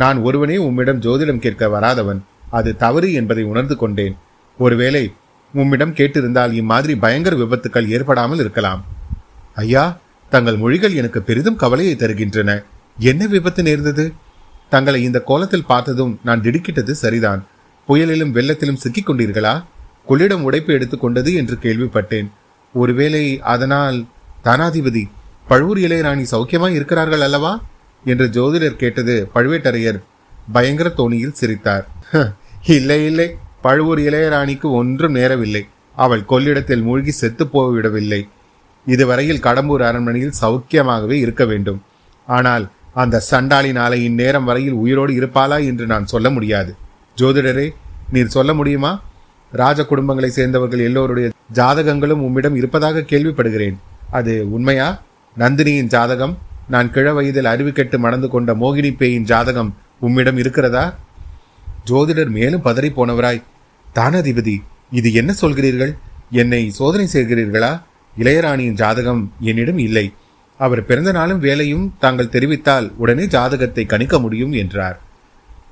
நான் 0.01 0.17
ஒருவனே 0.27 0.57
உம்மிடம் 0.67 1.01
ஜோதிடம் 1.05 1.43
கேட்க 1.45 1.69
வராதவன். 1.75 2.19
அது 2.57 2.69
தவறு 2.83 3.09
என்பதை 3.19 3.43
உணர்ந்து 3.51 3.75
கொண்டேன். 3.83 4.15
ஒருவேளை 4.59 5.03
உம்மிடம் 5.53 5.95
கேட்டிருந்தால் 5.99 6.53
இம்மாதிரி 6.61 6.93
பயங்கர 7.03 7.35
விபத்துக்கள் 7.41 7.89
ஏற்படாமல் 7.95 8.41
இருக்கலாம். 8.43 8.83
ஐயா 9.55 9.99
தங்கள் 10.29 10.57
மொழிகள் 10.57 10.93
எனக்கு 10.93 11.21
பெரிதும் 11.21 11.55
கவலையை 11.55 11.95
தருகின்றன. 11.95 12.63
என்ன 12.99 13.27
விபத்து 13.27 13.63
நேர்ந்தது? 13.63 14.11
தங்களை 14.69 15.03
இந்த 15.03 15.19
கோலத்தில் 15.19 15.65
பார்த்ததும் 15.65 16.19
நான் 16.23 16.41
திடுக்கிட்டது 16.41 16.91
சரிதான். 16.91 17.45
புயலிலும் 17.87 18.35
வெள்ளத்திலும் 18.35 18.75
சிக்கிக் 18.75 19.09
கொண்டீர்களா? 19.09 19.63
கொள்ளிடம் 20.09 20.41
உடைப்பு 20.41 20.73
எடுத்துக்கொண்டது 20.73 21.33
என்று 21.33 21.57
கேள்விப்பட்டேன். 21.61 22.31
ஒருவேளை 22.73 23.39
அதனால் 23.41 24.05
தானாதிபதி 24.43 25.03
பழுவூர் 25.47 25.77
இளையராணி 25.77 26.25
சௌக்கியமாய் 26.31 26.73
இருக்கிறார்கள் 26.73 27.21
அல்லவா? 27.21 27.63
என்று 28.05 28.25
ஜோதிடர் 28.25 28.75
கேட்டது 28.75 29.29
பழுவேட்டரையர் 29.35 30.03
பயங்கர 30.51 30.93
தோணியில் 30.97 31.31
சிரித்தார். 31.31 31.87
இல்லை 32.67 33.05
இல்லை. 33.05 33.35
பழுவூர் 33.61 33.99
இளையராணிக்கு 33.99 34.61
ஒன்றும் 34.61 35.15
நேரவில்லை. 35.15 35.61
அவள் 35.95 36.25
கொள்ளிடத்தில் 36.25 36.81
மூழ்கி 36.81 37.11
செத்து 37.11 37.45
போய்விடவில்லை. 37.45 38.29
இதுவரையில் 38.85 39.41
கடம்பூர் 39.41 39.83
அரண்மனையில் 39.89 40.37
சௌக்கியமாகவே 40.41 41.17
இருக்க 41.25 41.45
வேண்டும். 41.45 41.81
ஆனால் 42.25 42.65
அந்த 42.93 43.19
சண்டாளி 43.19 43.71
நாளை 43.71 44.03
இந்நேரம் 44.03 44.43
வரையில் 44.43 44.73
உயிரோடு 44.73 45.13
இருப்பாளா 45.13 45.57
என்று 45.65 45.85
நான் 45.85 46.05
சொல்ல 46.05 46.29
முடியாது. 46.29 46.75
ஜோதிடரே 47.17 47.67
நீர் 48.11 48.35
சொல்ல 48.35 48.53
முடியுமா? 48.53 49.01
ராஜ 49.51 49.81
குடும்பங்களை 49.83 50.27
சேர்ந்தவர்கள் 50.27 50.79
எல்லோருடைய 50.79 51.31
ஜாதகங்களும் 51.51 52.21
உம்மிடம் 52.21 52.55
இருப்பதாக 52.55 53.05
கேள்விப்படுகிறேன். 53.11 53.77
அது 54.09 54.51
உண்மையா? 54.51 55.01
நந்தினியின் 55.37 55.91
ஜாதகம் 55.95 56.37
நான் 56.69 56.91
கிழ 56.91 57.13
வயதில் 57.13 57.45
அறிவுக்கெட்டு 57.45 57.97
மணந்து 57.97 58.29
கொண்ட 58.29 58.53
மோகினி 58.53 58.91
பேயின் 58.97 59.23
ஜாதகம் 59.23 59.75
உம்மிடம் 59.99 60.37
இருக்கிறதா? 60.37 60.95
ஜோதிடர் 61.89 62.29
மேலும் 62.29 62.63
பதறி 62.63 62.89
போனவராய் 62.97 63.41
தானாதிபதி 63.95 64.55
இது 64.91 65.13
என்ன 65.13 65.31
சொல்கிறீர்கள்? 65.41 65.93
என்னை 66.31 66.69
சோதனை 66.69 67.07
செய்கிறீர்களா? 67.13 67.81
இளையராணியின் 68.17 68.79
ஜாதகம் 68.81 69.33
என்னிடம் 69.39 69.77
இல்லை. 69.77 70.13
அவர் 70.57 70.85
பிறந்த 70.85 71.11
நாளும் 71.11 71.39
வேலையும் 71.39 71.93
தாங்கள் 71.99 72.33
தெரிவித்தால் 72.35 72.91
உடனே 72.97 73.25
ஜாதகத்தை 73.25 73.85
கணிக்க 73.85 74.19
முடியும் 74.19 74.51
என்றார். 74.51 75.01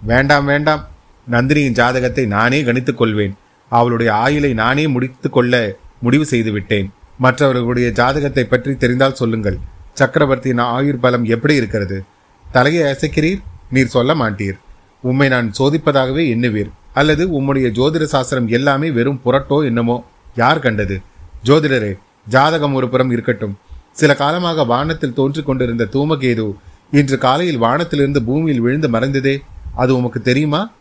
வேண்டாம் 0.02 0.46
வேண்டாம். 0.46 0.88
நந்தினியின் 1.32 1.78
ஜாதகத்தை 1.80 2.26
நானே 2.26 2.64
கணித்துக் 2.64 2.98
கொள்வேன். 2.98 3.36
அவளுடைய 3.70 4.14
ஆயுளை 4.14 4.54
நானே 4.54 4.88
முடித்துக்கொள்ள 4.88 5.78
முடிவு 6.00 6.26
செய்து 6.26 6.52
விட்டேன். 6.52 6.94
மற்றவர்களுடைய 7.18 7.92
ஜாதகத்தை 7.92 8.44
பற்றி 8.44 8.76
தெரிந்தால் 8.76 9.14
சொல்லுங்கள். 9.14 9.58
சக்கரவர்த்தியின் 9.94 10.64
ஆயுர் 10.78 11.00
பலம் 11.00 11.26
எப்படி 11.26 11.56
இருக்கிறது? 11.56 12.04
தலையை 12.52 12.84
அசைக்கிறீர் 12.84 13.42
நீர் 13.70 13.94
சொல்ல 13.96 14.14
மாட்டீர். 14.14 14.58
உம்மை 15.02 15.28
நான் 15.30 15.52
சோதிப்பதாகவே 15.60 16.24
எண்ணுவீர். 16.36 16.72
அல்லது 16.94 17.42
உம்முடைய 17.42 17.68
ஜோதிட 17.78 18.04
சாஸ்திரம் 18.04 18.48
எல்லாமே 18.48 18.92
வெறும் 18.92 19.22
புரட்டோ 19.26 19.66
என்னமோ? 19.66 20.06
யார் 20.36 20.60
கண்டது? 20.60 21.02
ஜோதிடரே 21.44 21.98
ஜாதகம் 22.28 22.74
ஒரு 22.74 22.90
புறம் 22.90 23.12
இருக்கட்டும். 23.12 23.58
சில 23.92 24.16
காலமாக 24.16 24.64
வானத்தில் 24.64 25.14
தோன்றிக் 25.14 25.46
கொண்டிருந்த 25.46 25.88
தூமகேது 25.92 26.54
இன்று 26.92 27.18
காலையில் 27.18 27.58
வானத்திலிருந்து 27.58 28.24
பூமியில் 28.24 28.62
விழுந்து 28.62 28.90
மறைந்ததே. 28.90 29.40
அது 29.76 29.98
உமக்கு 29.98 30.22
தெரியுமா? 30.22 30.72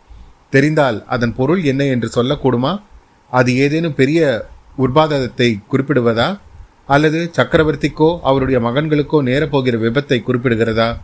தெரிந்தால் 0.51 1.07
அதன் 1.07 1.35
பொருள் 1.35 1.63
என்ன 1.63 1.85
என்று 1.85 2.23
சொல்லக்கூடுமா? 2.23 2.83
அது 3.31 3.57
ஏதேனும் 3.57 3.95
பெரிய 3.95 4.49
உற்பாதத்தை 4.79 5.59
குறிப்பிடுவதா? 5.73 6.39
அல்லது 6.87 7.31
சக்கரவர்த்திக்கோ 7.37 8.19
அவருடைய 8.23 8.61
மகன்களுக்கோ 8.61 9.23
நேரப்போகிற 9.23 9.79
விபத்தை 9.79 10.23
குறிப்பிடுகிறதா? 10.23 10.97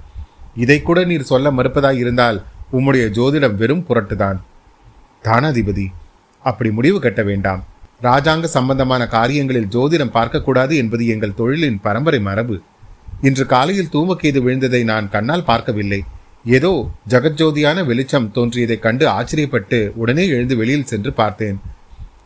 இதை 0.57 0.83
கூட 0.83 1.05
நீர் 1.05 1.23
சொல்ல 1.23 1.51
மறுப்பதாய் 1.51 1.97
இருந்தால் 1.97 2.43
உம்முடைய 2.73 3.05
ஜோதிடம் 3.11 3.55
வெறும் 3.55 3.85
புரட்டுதான். 3.89 4.37
தானாதிபதி 5.23 5.87
அப்படி 6.43 6.71
முடிவு 6.71 7.01
கட்ட 7.01 7.23
வேண்டாம். 7.23 7.65
ராஜாங்க 8.03 8.45
சம்பந்தமான 8.45 9.07
காரியங்களில் 9.07 9.73
ஜோதிடம் 9.73 10.15
பார்க்கக்கூடாது 10.15 10.75
என்பது 10.77 11.07
எங்கள் 11.07 11.39
தொழிலின் 11.39 11.79
பரம்பரை 11.83 12.21
மரபு. 12.21 12.61
இன்று 13.21 13.47
காலையில் 13.47 13.93
தூமக்கேது 13.93 14.41
விழுந்ததை 14.47 14.85
நான் 14.85 15.11
கண்ணால் 15.11 15.45
பார்க்கவில்லை. 15.45 16.05
ஏதோ 16.45 16.89
ஜெகஜோதியான 17.09 17.85
வெளிச்சம் 17.85 18.31
தோன்றியதைக் 18.35 18.83
கண்டு 18.83 19.07
ஆச்சரியப்பட்டு 19.07 19.93
உடனே 19.95 20.29
எழுந்து 20.29 20.57
வெளியில் 20.57 20.85
சென்று 20.85 21.13
பார்த்தேன். 21.13 21.61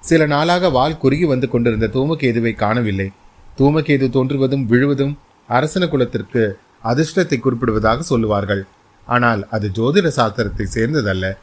சில 0.00 0.26
நாளாக 0.26 0.70
வால் 0.70 0.98
குறுகி 0.98 1.24
வந்து 1.24 1.48
கொண்டிருந்த 1.48 1.86
தூமகேதுவை 1.86 2.54
காணவில்லை. 2.54 3.12
தூமகேது 3.58 4.08
தோன்றுவதும் 4.08 4.66
விழுவதும் 4.66 5.18
அரசன 5.48 5.86
குலத்திற்கு 5.86 6.58
அதிர்ஷ்டத்தை 6.84 7.38
குறிப்பிடுவதாக 7.40 7.98
சொல்லுவார்கள். 7.98 8.66
ஆனால் 9.06 9.48
அது 9.50 9.70
ஜோதிட 9.74 10.10
சாஸ்திரத்தை 10.16 10.66
சேர்ந்ததல்ல. 10.74 11.36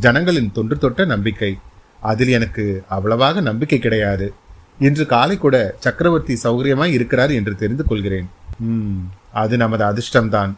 ஜனங்களின் 0.00 0.52
தொன்று 0.52 0.78
தொட்ட 0.78 1.04
நம்பிக்கை. 1.04 1.58
அதில் 2.00 2.28
எனக்கு 2.28 2.82
அவ்வளவாக 2.88 3.40
நம்பிக்கை 3.40 3.78
கிடையாது. 3.78 4.32
இன்று 4.78 5.06
காலை 5.06 5.38
கூட 5.38 5.76
சக்கரவர்த்தி 5.78 6.38
சௌகரியமாய் 6.42 6.92
இருக்கிறார் 6.92 7.30
என்று 7.30 7.56
தெரிந்து 7.56 7.84
கொள்கிறேன். 7.84 8.28
ம் 8.58 9.00
அது 9.32 9.56
நமது 9.56 9.84
அதிர்ஷ்டம்தான். 9.84 10.52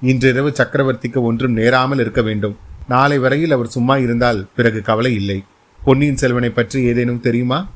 இன்றிரவு 0.00 0.50
சக்கரவர்த்திக்கு 0.50 1.20
ஒன்றும் 1.20 1.52
நேராமல் 1.52 1.98
இருக்க 1.98 2.22
வேண்டும். 2.22 2.56
நாளை 2.88 3.18
வரையில் 3.18 3.50
அவர் 3.50 3.66
சும்மா 3.66 3.96
இருந்தால் 3.96 4.46
பிறகு 4.56 4.82
கவலை 4.82 5.14
இல்லை. 5.14 5.44
பொன்னியின் 5.84 6.16
செல்வனை 6.16 6.50
பற்றி 6.50 6.82
ஏதேனும் 6.82 7.20
தெரியுமா? 7.20 7.68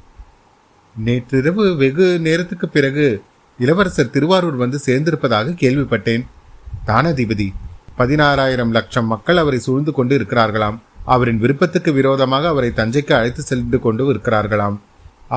நேற்றிரவு 0.97 1.77
வெகு 1.77 2.21
நேரத்துக்கு 2.21 2.69
பிறகு 2.69 3.23
இளவரசர் 3.59 4.11
திருவாரூர் 4.11 4.55
வந்து 4.55 4.79
சேர்ந்திருப்பதாக 4.87 5.57
கேள்விப்பட்டேன். 5.61 6.27
தானதிபதி 6.87 7.49
பதினாறாயிரம் 7.99 8.71
லட்சம் 8.71 9.07
மக்கள் 9.07 9.37
அவரை 9.37 9.59
சூழ்ந்து 9.59 9.93
கொண்டு 9.93 10.19
இருக்கிறார்களாம். 10.19 10.79
அவரின் 11.15 11.41
விருப்பத்துக்கு 11.43 11.91
விரோதமாக 11.99 12.49
அவரை 12.53 12.71
தஞ்சைக்கு 12.77 13.13
அழைத்து 13.19 13.43
சென்று 13.43 13.79
கொண்டு 13.87 14.03
இருக்கிறார்களாம். 14.13 14.77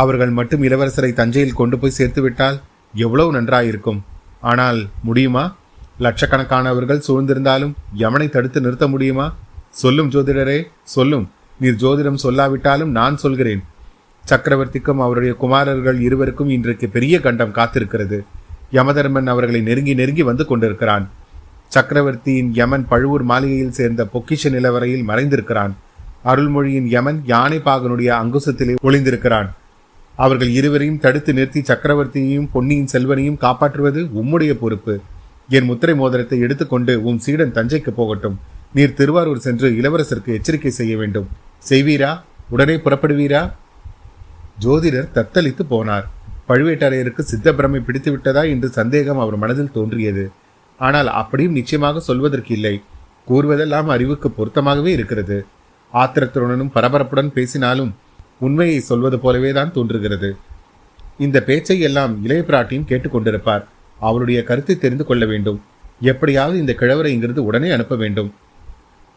அவர்கள் 0.01 0.33
மட்டும் 0.39 0.63
இளவரசரை 0.67 1.11
தஞ்சையில் 1.19 1.59
கொண்டு 1.59 1.75
போய் 1.79 1.97
சேர்த்துவிட்டால் 1.97 2.57
எவ்வளவு 3.05 3.29
நன்றாயிருக்கும். 3.37 3.99
ஆனால் 4.51 4.79
முடியுமா? 5.07 5.43
லட்சக்கணக்கானவர்கள் 6.05 7.05
சூழ்ந்திருந்தாலும் 7.07 7.73
யமனை 7.97 8.27
தடுத்து 8.29 8.59
நிறுத்த 8.61 8.85
முடியுமா? 8.87 9.27
சொல்லும் 9.81 10.11
ஜோதிடரே 10.13 10.59
சொல்லும். 10.95 11.25
நீர் 11.59 11.81
ஜோதிடம் 11.83 12.23
சொல்லாவிட்டாலும் 12.23 12.93
நான் 12.97 13.17
சொல்கிறேன். 13.17 13.63
சக்கரவர்த்திக்கும் 14.23 15.01
அவருடைய 15.05 15.33
குமாரர்கள் 15.43 15.99
இருவருக்கும் 16.07 16.49
இன்றைக்கு 16.49 16.87
பெரிய 16.95 17.15
கண்டம் 17.19 17.55
காத்திருக்கிறது. 17.55 18.19
யமதர்மன் 18.77 19.29
அவர்களை 19.33 19.61
நெருங்கி 19.61 19.93
நெருங்கி 19.93 20.23
வந்து 20.29 20.45
கொண்டிருக்கிறான். 20.45 21.05
சக்கரவர்த்தியின் 21.73 22.49
யமன் 22.53 22.87
பழுவூர் 22.87 23.23
மாளிகையில் 23.23 23.71
சேர்ந்த 23.71 24.07
பொக்கிஷ 24.13 24.49
நிலவரையில் 24.55 25.07
மறைந்திருக்கிறான். 25.07 25.73
அருள்மொழியின் 26.25 26.87
யமன் 26.87 27.19
யானை 27.25 27.57
பாகனுடைய 27.57 28.09
அங்குசத்திலே 28.21 28.73
ஒளிந்திருக்கிறான். 28.83 29.49
அவர்கள் 30.15 30.49
இருவரையும் 30.49 30.99
தடுத்து 30.99 31.33
நிறுத்தி 31.33 31.61
சக்கரவர்த்தியையும் 31.61 32.49
பொன்னியின் 32.51 32.89
செல்வனையும் 32.93 33.37
காப்பாற்றுவது 33.37 34.01
உம்முடைய 34.21 34.53
பொறுப்பு. 34.53 34.99
என் 35.49 35.65
முத்திரை 35.65 35.95
மோதிரத்தை 35.95 36.39
எடுத்துக்கொண்டு 36.39 37.03
உம் 37.03 37.19
சீடன் 37.19 37.53
தஞ்சைக்கு 37.53 37.89
போகட்டும். 37.89 38.39
நீர் 38.73 38.93
திருவாரூர் 38.93 39.45
சென்று 39.45 39.69
இளவரசருக்கு 39.69 40.35
எச்சரிக்கை 40.37 40.71
செய்ய 40.71 40.97
வேண்டும். 40.97 41.27
செய்வீரா? 41.69 42.21
உடனே 42.49 42.75
புறப்படுவீரா? 42.75 43.51
ஜோதிடர் 44.59 45.11
தத்தளித்து 45.15 45.63
போனார். 45.69 46.05
பழுவேட்டரையருக்கு 46.49 47.19
சித்த 47.19 47.53
பிரமை 47.53 47.79
பிடித்து 47.79 48.11
விட்டதா 48.11 48.43
என்று 48.43 48.69
சந்தேகம் 48.69 49.19
அவர் 49.19 49.37
மனதில் 49.37 49.71
தோன்றியது. 49.71 50.31
ஆனால் 50.81 51.07
அப்படியும் 51.07 51.51
நிச்சயமாக 51.51 51.99
சொல்வதற்கு 51.99 52.53
இல்லை. 52.53 52.75
கூறுவதெல்லாம் 53.27 53.85
அறிவுக்கு 53.85 54.29
பொருத்தமாகவே 54.29 54.91
இருக்கிறது. 54.91 55.37
ஆத்திரத்துடனும் 55.93 56.73
பரபரப்புடன் 56.75 57.33
பேசினாலும் 57.33 57.91
உண்மையை 58.39 58.79
சொல்வது 58.79 59.19
போலவே 59.19 59.51
தான் 59.53 59.71
தோன்றுகிறது. 59.71 60.29
இந்த 61.19 61.43
பேச்சை 61.43 61.79
எல்லாம் 61.79 62.23
இளைய 62.23 62.43
பிராட்டியும் 62.47 62.87
கேட்டுக்கொண்டிருப்பார். 62.87 63.63
அவருடைய 63.99 64.43
கருத்தை 64.43 64.75
தெரிந்து 64.75 65.05
கொள்ள 65.05 65.25
வேண்டும். 65.25 65.59
எப்படியாவது 66.01 66.57
இந்த 66.57 66.73
கிழவரை 66.73 67.07
இங்கிருந்து 67.07 67.43
உடனே 67.43 67.69
அனுப்ப 67.69 67.95
வேண்டும். 67.95 68.29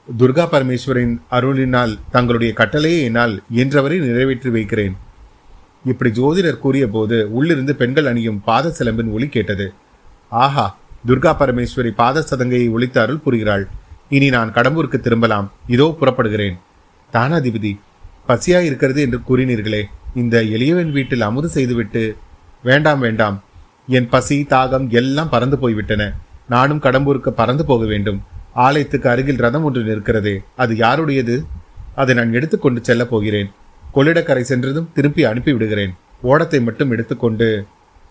துர்கா 0.09 0.45
பரமேஸ்வரின் 0.45 1.15
அருளினால் 1.31 1.99
தங்களுடைய 2.11 2.53
கட்டளையை 2.53 3.03
என்னால் 3.03 3.43
இயன்றவரை 3.51 3.99
நிறைவேற்றி 4.01 4.51
வைக்கிறேன். 4.51 4.95
இப்படி 5.85 6.11
ஜோதிடர் 6.11 6.59
கூறிய 6.59 6.89
போது 6.89 7.17
உள்ளிருந்து 7.31 7.77
பெண்கள் 7.77 8.07
அணியும் 8.07 8.43
பாத 8.45 8.71
சிலம்பின் 8.71 9.13
ஒலி 9.13 9.29
கேட்டது. 9.29 9.67
ஆஹா! 10.33 10.67
துர்கா 11.07 11.33
பரமேஸ்வரி 11.39 11.91
பாத 11.91 12.25
சதங்கையை 12.31 12.69
ஒழித்தாருள் 12.77 13.21
புரிகிறாள். 13.27 13.65
இனி 14.09 14.29
நான் 14.31 14.53
கடம்பூருக்கு 14.53 15.01
திரும்பலாம். 15.01 15.53
இதோ 15.67 15.97
புறப்படுகிறேன். 16.01 16.57
தானாதிபதி 17.13 17.79
பசியா 18.29 18.61
இருக்கிறது 18.61 19.01
என்று 19.01 19.19
கூறினீர்களே. 19.29 19.83
இந்த 20.15 20.43
எளியவன் 20.43 20.91
வீட்டில் 20.91 21.21
அமுது 21.21 21.49
செய்துவிட்டு 21.49 22.17
வேண்டாம் 22.63 22.99
வேண்டாம். 22.99 23.43
என் 23.87 24.09
பசி 24.09 24.47
தாகம் 24.51 24.89
எல்லாம் 24.89 25.29
பறந்து 25.29 25.59
போய்விட்டன. 25.59 26.13
நானும் 26.49 26.81
கடம்பூருக்கு 26.81 27.29
பறந்து 27.29 27.65
போக 27.65 27.85
வேண்டும். 27.85 28.23
ஆலயத்துக்கு 28.55 29.09
அருகில் 29.09 29.37
ரதம் 29.37 29.65
ஒன்று 29.65 29.83
நிற்கிறதே. 29.83 30.39
அது 30.57 30.77
யாருடையது? 30.77 31.45
அதை 31.95 32.15
நான் 32.15 32.33
எடுத்துக்கொண்டு 32.33 32.85
செல்லப் 32.85 33.11
போகிறேன். 33.11 33.51
கொள்ளிடக்கரை 33.95 34.41
சென்றதும் 34.41 34.91
திருப்பி 34.95 35.25
அனுப்பிவிடுகிறேன். 35.25 35.95
ஓடத்தை 36.23 36.61
மட்டும் 36.61 36.91
எடுத்துக்கொண்டு 36.91 37.67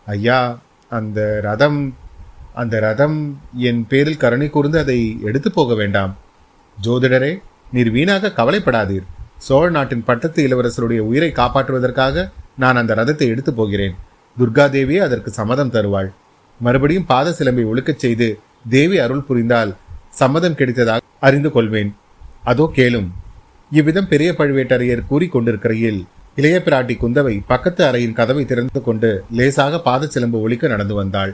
ஐயா 0.05 0.59
அந்த 0.89 1.39
ரதம் 1.41 1.95
அந்த 2.61 2.79
ரதம் 2.85 3.17
என் 3.67 3.81
பேரில் 3.91 4.21
கருணை 4.23 4.47
கூர்ந்து 4.55 4.77
அதை 4.83 4.97
எடுத்து 5.29 5.49
போக 5.51 5.75
வேண்டாம். 5.81 6.11
ஜோதிடரே 6.77 7.31
நீர் 7.75 7.91
வீணாக 7.95 8.31
கவலைப்படாதீர். 8.39 9.05
சோழ 9.47 9.63
நாட்டின் 9.75 10.03
பட்டத்து 10.09 10.39
இளவரசருடைய 10.47 11.01
உயிரை 11.09 11.29
காப்பாற்றுவதற்காக 11.39 12.25
நான் 12.63 12.79
அந்த 12.81 12.91
ரதத்தை 12.99 13.27
எடுத்து 13.33 13.51
போகிறேன். 13.59 13.95
துர்காதேவியே 14.37 15.01
அதற்கு 15.07 15.29
சம்மதம் 15.39 15.73
தருவாள். 15.75 16.09
மறுபடியும் 16.59 17.09
பாத 17.11 17.33
சிலம்பை 17.37 17.63
ஒழுக்கச் 17.71 18.03
செய்து 18.03 18.27
தேவி 18.75 18.97
அருள் 19.05 19.27
புரிந்தால் 19.29 19.71
சம்மதம் 20.21 20.57
கிடைத்ததாக 20.59 21.05
அறிந்து 21.27 21.49
கொள்வேன். 21.55 21.91
அதோ 22.51 22.65
கேளும். 22.77 23.09
இவ்விதம் 23.71 24.09
பெரிய 24.11 24.29
பழுவேட்டரையர் 24.39 25.07
கூறிக்கொண்டிருக்கையில் 25.09 26.01
இளைய 26.39 26.57
பிராட்டி 26.65 26.95
குந்தவை 27.01 27.33
பக்கத்து 27.51 27.81
அறையின் 27.89 28.17
கதவை 28.19 28.43
திறந்து 28.51 28.81
கொண்டு 28.87 29.09
லேசாக 29.39 29.79
பாத 29.87 30.07
சிலம்பு 30.15 30.37
ஒழிக்க 30.45 30.67
நடந்து 30.73 30.95
வந்தாள். 30.99 31.33